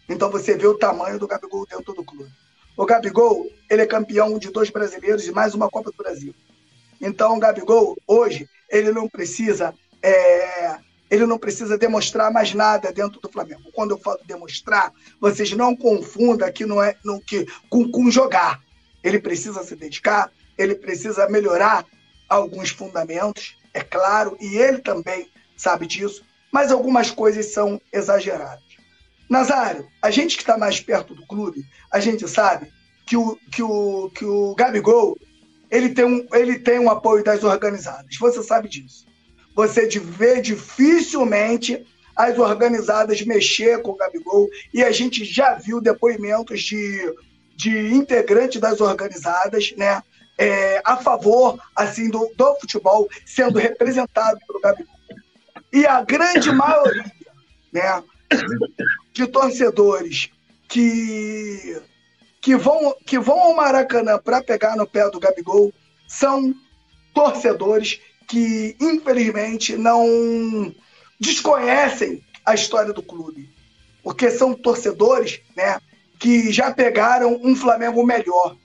[0.07, 2.31] Então você vê o tamanho do Gabigol dentro do clube.
[2.75, 6.33] O Gabigol, ele é campeão de dois brasileiros e mais uma Copa do Brasil.
[6.99, 10.79] Então o Gabigol, hoje, ele não precisa é,
[11.09, 13.71] ele não precisa demonstrar mais nada dentro do Flamengo.
[13.73, 18.61] Quando eu falo demonstrar, vocês não confundam que não é no, que, com, com jogar.
[19.03, 20.31] Ele precisa se dedicar,
[20.61, 21.85] ele precisa melhorar
[22.27, 28.63] alguns fundamentos, é claro, e ele também sabe disso, mas algumas coisas são exageradas.
[29.29, 32.71] Nazário, a gente que está mais perto do clube, a gente sabe
[33.05, 35.17] que o, que o, que o Gabigol
[35.71, 38.17] ele tem, um, ele tem um apoio das organizadas.
[38.17, 39.09] Você sabe disso
[39.59, 41.85] você vê dificilmente
[42.15, 47.13] as organizadas mexer com o Gabigol, e a gente já viu depoimentos de,
[47.55, 50.01] de integrantes das organizadas, né,
[50.39, 54.95] é, a favor assim do, do futebol sendo representado pelo Gabigol.
[55.71, 57.11] E a grande maioria
[57.73, 58.01] né,
[59.11, 60.29] de torcedores
[60.69, 61.81] que,
[62.41, 65.73] que, vão, que vão ao Maracanã para pegar no pé do Gabigol
[66.07, 66.55] são
[67.13, 70.73] torcedores que, infelizmente, não
[71.19, 73.49] desconhecem a história do clube.
[74.01, 75.79] Porque são torcedores né,
[76.17, 78.55] que já pegaram um Flamengo melhor.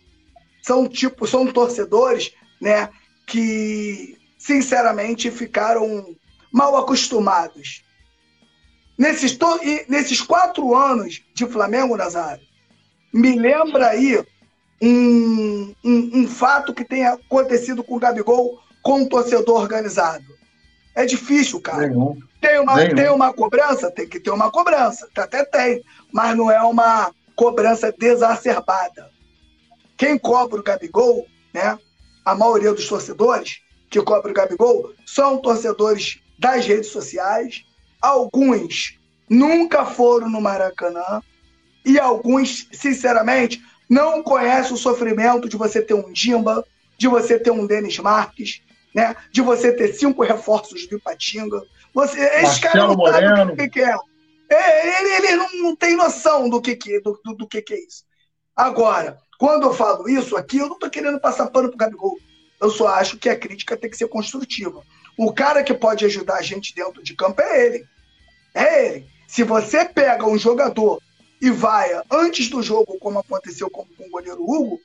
[0.64, 2.88] São tipo, são torcedores né,
[3.26, 6.16] que, sinceramente, ficaram
[6.50, 7.84] mal acostumados.
[8.96, 9.60] Nesses, to...
[9.90, 12.42] nesses quatro anos de Flamengo, Nazário,
[13.12, 14.24] me lembra aí
[14.80, 20.24] um, um, um fato que tenha acontecido com o Gabigol com um torcedor organizado.
[20.94, 21.88] É difícil, cara.
[21.88, 22.18] Nenhum.
[22.40, 23.90] Tem uma, tem uma cobrança?
[23.90, 25.06] Tem que ter uma cobrança.
[25.14, 29.12] Até tem, mas não é uma cobrança desacerbada.
[29.96, 31.78] Quem cobra o Gabigol, né?
[32.24, 37.64] A maioria dos torcedores que cobra o Gabigol são torcedores das redes sociais.
[38.00, 41.22] Alguns nunca foram no Maracanã
[41.84, 46.66] e alguns, sinceramente, não conhecem o sofrimento de você ter um Dimba,
[46.96, 48.62] de você ter um Denis Marques,
[48.94, 49.14] né?
[49.30, 51.62] De você ter cinco reforços do Ipatinga.
[51.92, 53.94] Você, esse cara não sabe o que, que é.
[54.50, 57.74] é ele, ele não, não, tem noção do que, que, do, do, do, que, que
[57.74, 58.04] é isso.
[58.56, 62.18] Agora, quando eu falo isso aqui, eu não estou querendo passar pano pro Gabigol.
[62.60, 64.82] Eu só acho que a crítica tem que ser construtiva.
[65.18, 67.84] O cara que pode ajudar a gente dentro de campo é ele.
[68.54, 69.06] É ele.
[69.26, 71.00] Se você pega um jogador
[71.40, 74.80] e vai antes do jogo, como aconteceu com, com o goleiro Hugo,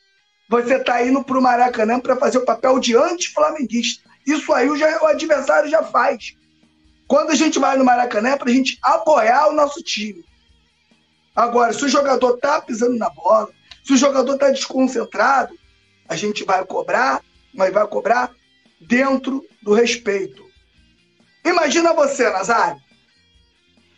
[0.50, 4.10] você está indo para o Maracanã para fazer o papel de anti-flamenguista.
[4.26, 6.36] Isso aí o, já, o, adversário já faz.
[7.08, 10.26] Quando a gente vai no Maracanã é para a gente apoiar o nosso time.
[11.36, 13.50] Agora, se o jogador está pisando na bola,
[13.90, 15.58] se o jogador está desconcentrado,
[16.08, 18.32] a gente vai cobrar, mas vai cobrar
[18.80, 20.46] dentro do respeito.
[21.44, 22.80] Imagina você, Nazário.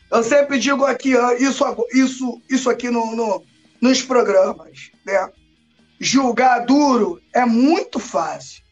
[0.10, 1.12] Eu sempre digo aqui
[1.42, 3.44] isso, isso, isso aqui no, no,
[3.82, 5.30] nos programas, né?
[6.00, 8.64] julgar duro é muito fácil.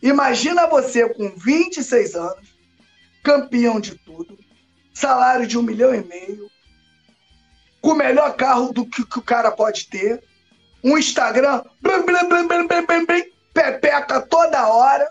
[0.00, 2.56] Imagina você com 26 anos,
[3.24, 4.38] campeão de tudo,
[4.94, 6.48] salário de um milhão e meio,
[7.86, 10.20] com o melhor carro do que, que o cara pode ter,
[10.82, 12.66] um Instagram, blim, blim,
[13.06, 13.24] blim,
[13.54, 15.08] pepeca toda hora,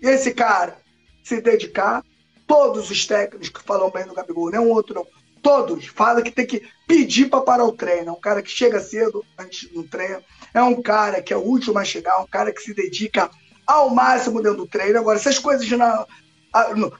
[0.00, 0.78] e esse cara
[1.22, 2.02] se dedicar,
[2.46, 5.06] todos os técnicos que falam bem do Gabigol, nem um outro não,
[5.42, 8.08] Todos falam que tem que pedir para parar o treino.
[8.08, 10.22] É um cara que chega cedo antes do treino.
[10.54, 13.30] É um cara que é o último a chegar, um cara que se dedica
[13.66, 14.98] ao máximo dentro do treino.
[14.98, 16.06] Agora, essas coisas não,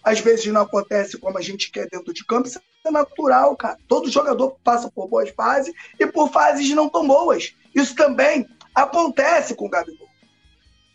[0.03, 3.78] às vezes não acontecem como a gente quer dentro de campo, isso é natural, cara.
[3.87, 7.55] Todo jogador passa por boas fases e por fases não tão boas.
[7.74, 10.09] Isso também acontece com o Gabigol.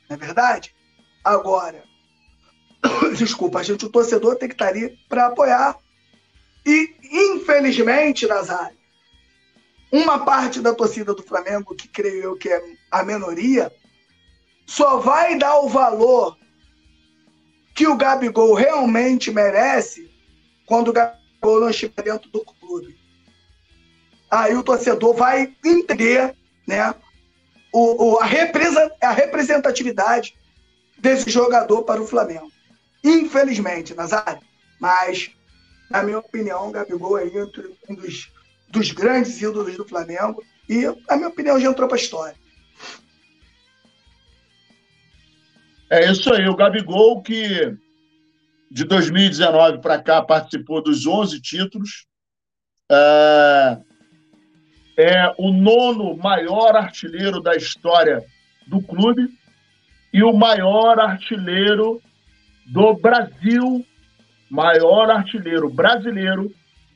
[0.10, 0.76] Não é verdade?
[1.24, 1.84] Agora,
[3.18, 5.78] desculpa, a gente, o torcedor tem que estar ali para apoiar
[6.66, 8.78] e, infelizmente, Nazário,
[9.92, 12.62] uma parte da torcida do Flamengo, que creio eu que é
[12.92, 13.72] a minoria,
[14.66, 16.36] só vai dar o valor
[17.76, 20.10] que o Gabigol realmente merece
[20.66, 21.25] quando o Gabigol
[21.60, 22.98] não estiver dentro do clube.
[24.30, 26.36] Aí o torcedor vai entender
[26.68, 26.94] né,
[27.72, 28.26] o, o, a,
[29.02, 30.36] a representatividade
[30.98, 32.52] desse jogador para o Flamengo.
[33.04, 34.42] Infelizmente, Nazário.
[34.80, 35.36] Mas
[35.90, 37.26] na minha opinião, o Gabigol é
[37.90, 38.32] um dos,
[38.70, 40.44] dos grandes ídolos do Flamengo.
[40.68, 42.36] E, na minha opinião, já entrou para a história.
[45.90, 47.78] É isso aí, o Gabigol que
[48.70, 52.06] de 2019 para cá participou dos 11 títulos,
[52.92, 53.78] é,
[54.98, 58.24] é o nono maior artilheiro da história
[58.68, 59.30] do clube
[60.14, 62.02] e o maior artilheiro
[62.66, 63.86] do Brasil
[64.50, 66.52] maior artilheiro brasileiro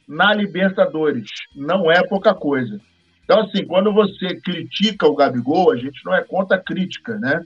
[0.08, 1.30] na Libertadores.
[1.56, 2.80] Não é pouca coisa.
[3.24, 7.46] Então, assim, quando você critica o Gabigol, a gente não é contra a crítica, né?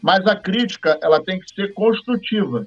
[0.00, 2.66] Mas a crítica, ela tem que ser construtiva.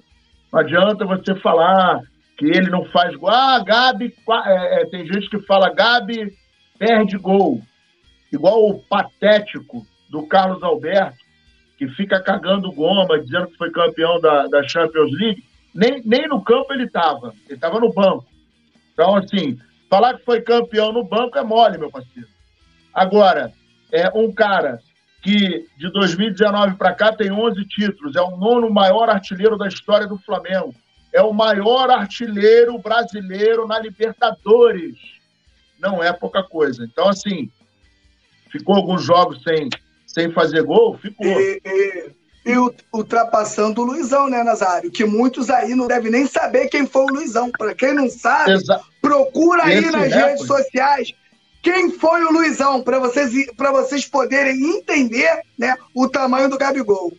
[0.51, 2.01] Não adianta você falar
[2.37, 3.29] que ele não faz gol.
[3.29, 4.13] Ah, Gabi...
[4.45, 6.33] É, é, tem gente que fala Gabi
[6.77, 7.61] perde gol.
[8.31, 11.17] Igual o patético do Carlos Alberto,
[11.77, 15.43] que fica cagando goma, dizendo que foi campeão da, da Champions League
[15.77, 18.25] nem, nem no campo ele estava, ele estava no banco.
[18.93, 22.27] Então, assim, falar que foi campeão no banco é mole, meu parceiro.
[22.91, 23.53] Agora,
[23.91, 24.79] é um cara
[25.21, 30.07] que de 2019 para cá tem 11 títulos, é o nono maior artilheiro da história
[30.07, 30.73] do Flamengo,
[31.13, 34.97] é o maior artilheiro brasileiro na Libertadores.
[35.79, 36.83] Não é pouca coisa.
[36.83, 37.49] Então, assim,
[38.51, 39.69] ficou alguns jogos sem,
[40.05, 40.97] sem fazer gol?
[40.97, 41.25] Ficou.
[41.25, 42.11] E, e,
[42.45, 42.57] e
[42.93, 44.91] ultrapassando o Luizão, né, Nazário?
[44.91, 47.51] Que muitos aí não devem nem saber quem foi o Luizão.
[47.51, 50.25] Para quem não sabe, Exa procura aí Esse nas recorde.
[50.25, 51.13] redes sociais.
[51.61, 57.11] Quem foi o Luizão, para vocês, vocês poderem entender né, o tamanho do Gabigol.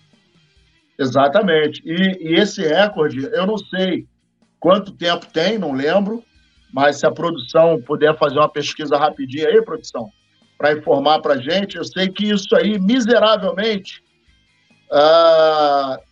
[0.98, 1.82] Exatamente.
[1.84, 4.06] E, e, esse recorde, eu não sei
[4.58, 6.24] quanto tempo tem, não lembro,
[6.72, 10.10] mas se a produção puder fazer uma pesquisa rapidinha aí, produção,
[10.56, 14.02] para informar para gente, eu sei que isso aí, miseravelmente,
[14.90, 16.02] uh,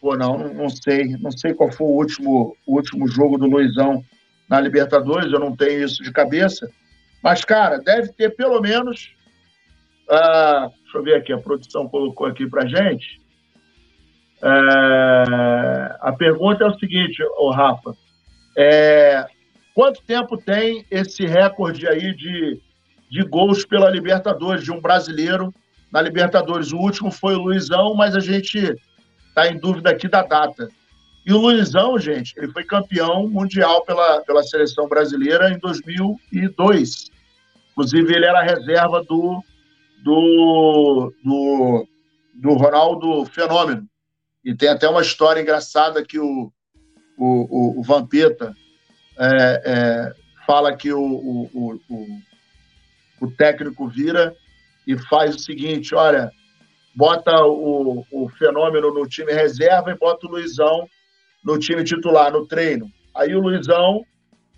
[0.00, 4.02] pô, não, não sei, não sei qual foi o último, o último jogo do Luizão
[4.48, 6.68] na Libertadores, eu não tenho isso de cabeça,
[7.22, 9.14] mas, cara, deve ter pelo menos.
[10.08, 13.20] Uh, deixa eu ver aqui, a produção colocou aqui para gente.
[14.42, 17.94] Uh, a pergunta é o seguinte, o Rafa.
[18.56, 19.24] É,
[19.74, 22.60] quanto tempo tem esse recorde aí de,
[23.10, 25.54] de gols pela Libertadores, de um brasileiro
[25.92, 26.72] na Libertadores?
[26.72, 28.74] O último foi o Luizão, mas a gente
[29.28, 30.68] está em dúvida aqui da data.
[31.30, 37.08] E o Luizão, gente, ele foi campeão mundial pela, pela seleção brasileira em 2002.
[37.70, 39.40] Inclusive, ele era reserva do,
[40.02, 41.86] do, do,
[42.34, 43.88] do Ronaldo Fenômeno.
[44.44, 46.52] E tem até uma história engraçada que o,
[47.16, 48.52] o, o, o Vampeta
[49.16, 50.12] é, é,
[50.44, 52.20] fala que o, o, o,
[53.20, 54.34] o técnico vira
[54.84, 56.28] e faz o seguinte: olha,
[56.92, 60.88] bota o, o Fenômeno no time reserva e bota o Luizão
[61.44, 62.90] no time titular, no treino.
[63.14, 64.04] Aí o Luizão,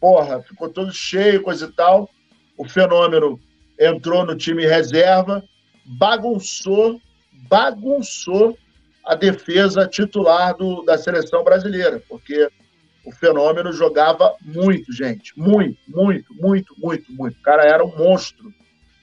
[0.00, 2.08] porra, ficou todo cheio, coisa e tal.
[2.56, 3.40] O Fenômeno
[3.78, 5.42] entrou no time reserva,
[5.84, 7.00] bagunçou,
[7.48, 8.56] bagunçou
[9.04, 12.48] a defesa titular do, da seleção brasileira, porque
[13.04, 15.32] o Fenômeno jogava muito, gente.
[15.36, 17.36] Muito, muito, muito, muito, muito.
[17.36, 18.52] O cara era um monstro.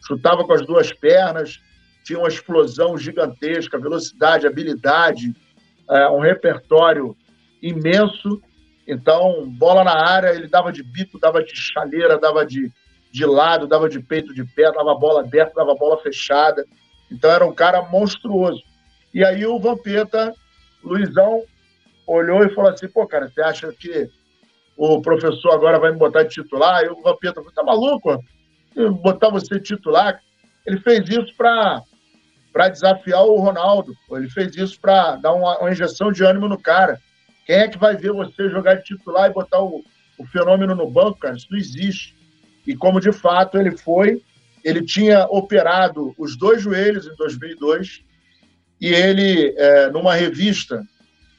[0.08, 1.60] Chutava com as duas pernas,
[2.04, 5.36] tinha uma explosão gigantesca, velocidade, habilidade,
[5.90, 7.16] é, um repertório
[7.62, 8.42] imenso.
[8.88, 12.72] Então, bola na área, ele dava de bico, dava de chaleira, dava de,
[13.12, 16.66] de lado, dava de peito de pé, dava bola aberta, dava bola fechada.
[17.12, 18.62] Então, era um cara monstruoso.
[19.14, 20.34] E aí o Vampeta,
[20.84, 21.44] Luizão,
[22.06, 24.10] olhou e falou assim: pô, cara, você acha que
[24.78, 26.84] o professor agora vai me botar de titular?
[26.84, 28.24] E o Vampeta falou: tá maluco?
[29.02, 30.22] Botar você de titular?
[30.66, 31.82] Ele fez isso para
[32.52, 33.94] para desafiar o Ronaldo.
[34.12, 37.00] Ele fez isso para dar uma, uma injeção de ânimo no cara.
[37.50, 39.84] Quem é que vai ver você jogar de titular e botar o,
[40.20, 41.36] o fenômeno no banco, cara?
[41.36, 42.16] Isso não existe.
[42.68, 44.22] E como de fato ele foi,
[44.64, 48.04] ele tinha operado os dois joelhos em 2002
[48.80, 50.86] e ele, é, numa revista,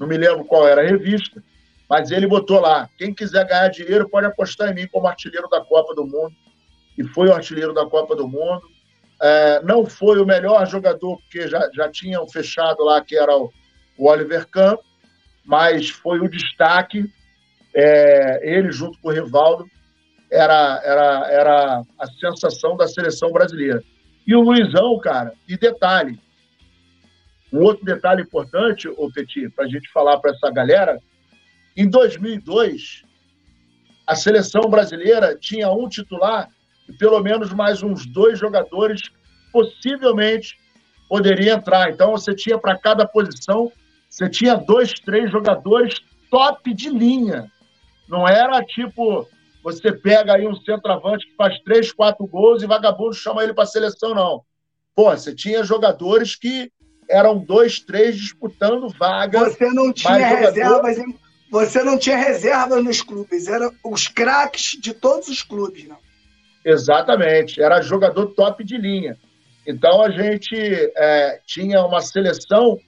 [0.00, 1.40] não me lembro qual era a revista,
[1.88, 5.60] mas ele botou lá: quem quiser ganhar dinheiro pode apostar em mim como artilheiro da
[5.60, 6.34] Copa do Mundo.
[6.98, 8.62] E foi o artilheiro da Copa do Mundo.
[9.22, 13.52] É, não foi o melhor jogador, porque já, já tinham fechado lá, que era o,
[13.96, 14.76] o Oliver Kahn,
[15.50, 17.12] mas foi o destaque.
[17.74, 19.68] É, ele, junto com o Rivaldo,
[20.30, 23.82] era, era, era a sensação da seleção brasileira.
[24.24, 26.20] E o Luizão, cara, e detalhe,
[27.52, 31.00] um outro detalhe importante, o Petit, para a gente falar para essa galera,
[31.76, 33.02] em 2002,
[34.06, 36.48] a seleção brasileira tinha um titular
[36.88, 39.00] e pelo menos mais uns dois jogadores
[39.52, 40.56] possivelmente
[41.08, 41.90] poderiam entrar.
[41.90, 43.72] Então, você tinha para cada posição
[44.10, 47.50] você tinha dois, três jogadores top de linha.
[48.08, 49.26] Não era tipo,
[49.62, 53.64] você pega aí um centroavante que faz três, quatro gols e vagabundo chama ele para
[53.64, 54.42] seleção, não.
[54.96, 56.72] Pô, você tinha jogadores que
[57.08, 59.38] eram dois, três disputando vaga.
[59.38, 60.96] Você não tinha reservas,
[61.48, 65.98] você não tinha reservas nos clubes, eram os craques de todos os clubes, não.
[66.64, 69.16] Exatamente, era jogador top de linha.
[69.66, 70.56] Então a gente
[70.96, 72.78] é, tinha uma seleção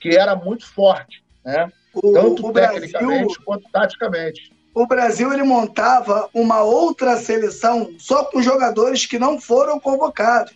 [0.00, 1.70] que era muito forte, né?
[1.92, 4.52] O, tanto o tecnicamente Brasil, quanto taticamente.
[4.74, 10.52] O Brasil ele montava uma outra seleção só com jogadores que não foram convocados.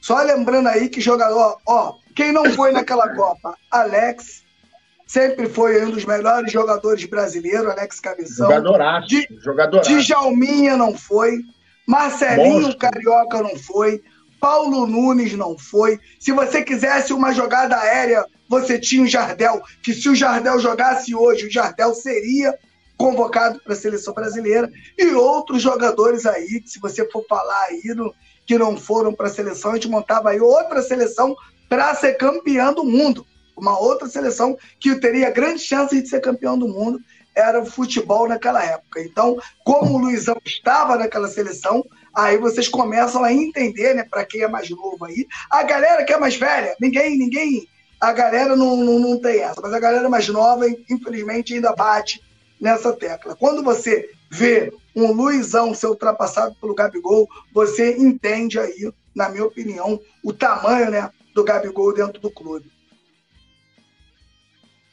[0.00, 3.54] Só lembrando aí que jogador, ó, quem não foi naquela Copa?
[3.70, 4.42] Alex,
[5.06, 8.46] sempre foi um dos melhores jogadores brasileiros, Alex Cabeção.
[8.46, 9.98] Jogadoraço, de, jogadoraço.
[9.98, 11.40] Djalminha não foi,
[11.86, 12.78] Marcelinho Monstro.
[12.78, 14.02] Carioca não foi,
[14.40, 15.98] Paulo Nunes não foi.
[16.18, 21.14] Se você quisesse uma jogada aérea você tinha o Jardel, que se o Jardel jogasse
[21.14, 22.58] hoje, o Jardel seria
[22.96, 28.12] convocado para a seleção brasileira, e outros jogadores aí, se você for falar aí, no,
[28.44, 31.36] que não foram para a seleção, a gente montava aí outra seleção
[31.68, 33.24] para ser campeão do mundo.
[33.56, 36.98] Uma outra seleção que teria grande chance de ser campeão do mundo
[37.34, 39.00] era o futebol naquela época.
[39.00, 41.84] Então, como o Luizão estava naquela seleção,
[42.18, 45.26] aí vocês começam a entender, né, para quem é mais novo aí.
[45.50, 47.68] A galera que é mais velha, ninguém, ninguém
[48.00, 52.22] a galera não, não, não tem essa, mas a galera mais nova, infelizmente, ainda bate
[52.60, 53.36] nessa tecla.
[53.36, 60.00] Quando você vê um Luizão ser ultrapassado pelo Gabigol, você entende aí, na minha opinião,
[60.24, 62.70] o tamanho né, do Gabigol dentro do clube.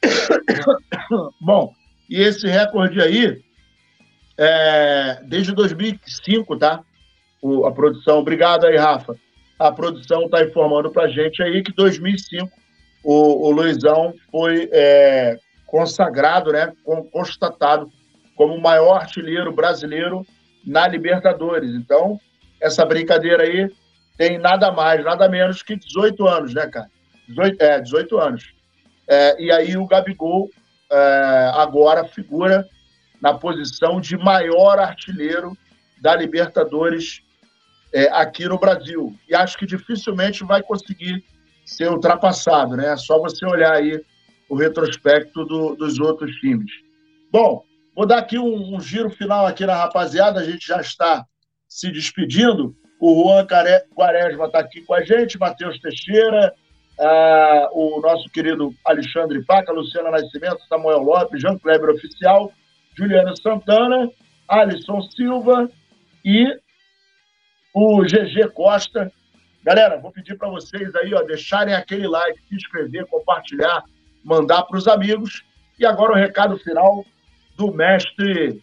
[1.40, 1.72] Bom,
[2.08, 3.42] e esse recorde aí,
[4.36, 6.84] é, desde 2005, tá?
[7.42, 9.14] O, a produção, obrigado aí, Rafa.
[9.58, 12.50] A produção está informando para gente aí que 2005
[13.02, 16.72] o, o Luizão foi é, consagrado, né,
[17.12, 17.90] constatado
[18.34, 20.26] como o maior artilheiro brasileiro
[20.66, 21.70] na Libertadores.
[21.70, 22.20] Então,
[22.60, 23.70] essa brincadeira aí
[24.16, 26.90] tem nada mais, nada menos que 18 anos, né, cara?
[27.28, 28.54] 18, é, 18 anos.
[29.08, 30.50] É, e aí o Gabigol
[30.90, 32.66] é, agora figura
[33.20, 35.56] na posição de maior artilheiro
[36.00, 37.22] da Libertadores
[37.96, 39.16] é, aqui no Brasil.
[39.26, 41.24] E acho que dificilmente vai conseguir
[41.64, 42.92] ser ultrapassado, né?
[42.92, 43.98] É só você olhar aí
[44.50, 46.70] o retrospecto do, dos outros times.
[47.32, 51.24] Bom, vou dar aqui um, um, giro final aqui na rapaziada, a gente já está
[51.66, 52.76] se despedindo.
[53.00, 56.52] O Juan Quaresma está aqui com a gente, Matheus Teixeira,
[57.72, 62.52] o nosso querido Alexandre Paca, Luciana Nascimento, Samuel Lopes, Jean Kleber Oficial,
[62.94, 64.10] Juliano Santana,
[64.48, 65.70] Alisson Silva
[66.24, 66.46] e
[67.78, 69.12] o GG Costa.
[69.62, 73.84] Galera, vou pedir para vocês aí, ó, deixarem aquele like, se inscrever, compartilhar,
[74.24, 75.44] mandar para os amigos.
[75.78, 77.04] E agora o recado final
[77.54, 78.62] do mestre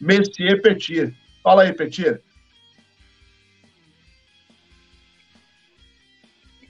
[0.00, 1.14] Messier Petit.
[1.44, 2.20] Fala aí, Petit.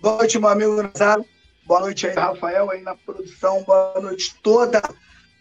[0.03, 1.25] Boa noite, meu amigo Nazário.
[1.65, 3.65] Boa noite aí, Rafael, aí na produção.
[3.65, 4.83] Boa noite toda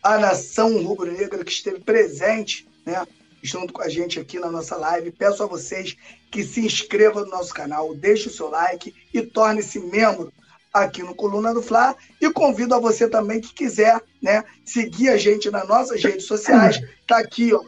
[0.01, 3.05] a nação rubro-negra que esteve presente, né?
[3.43, 5.11] Junto com a gente aqui na nossa live.
[5.11, 5.97] Peço a vocês
[6.31, 10.31] que se inscrevam no nosso canal, deixe o seu like e torne-se membro
[10.71, 11.93] aqui no Coluna do Fla.
[12.21, 16.79] E convido a você também que quiser, né, seguir a gente nas nossas redes sociais.
[17.05, 17.61] Tá aqui, ó,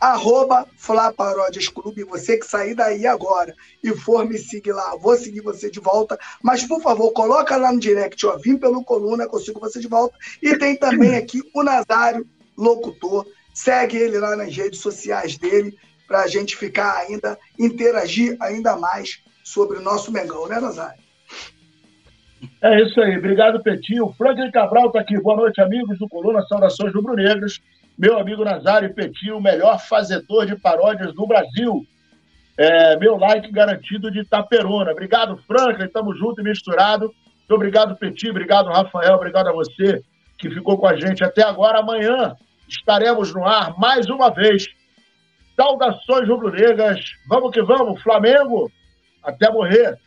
[0.00, 2.04] arroba Flá Paródias Clube.
[2.04, 6.18] Você que sair daí agora e for me seguir lá, vou seguir você de volta.
[6.42, 10.16] Mas, por favor, coloca lá no direct, ó, vim pelo Coluna, consigo você de volta.
[10.42, 12.26] E tem também aqui o Nazário,
[12.56, 13.26] locutor.
[13.58, 19.22] Segue ele lá nas redes sociais dele, para a gente ficar ainda, interagir ainda mais
[19.42, 21.02] sobre o nosso Mengão, né, Nazário?
[22.62, 24.14] É isso aí, obrigado, Petinho.
[24.16, 25.20] Franklin Cabral está aqui.
[25.20, 27.60] Boa noite, amigos do Coluna Saudações Rubro-Negras
[27.98, 31.84] meu amigo Nazário Petit, o melhor fazedor de paródias do Brasil.
[32.56, 34.92] É, meu like garantido de Itaperuna.
[34.92, 37.06] Obrigado, Franklin, estamos juntos e misturado.
[37.06, 40.00] Muito obrigado, Petit, obrigado, Rafael, obrigado a você
[40.38, 41.80] que ficou com a gente até agora.
[41.80, 42.36] Amanhã
[42.68, 44.66] estaremos no ar mais uma vez.
[45.56, 47.00] Saudações rubro-negras.
[47.28, 48.70] Vamos que vamos, Flamengo,
[49.22, 49.98] até morrer.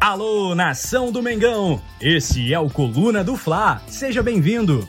[0.00, 1.80] Alô, nação do Mengão!
[2.00, 3.82] Esse é o Coluna do Fla.
[3.86, 4.88] Seja bem-vindo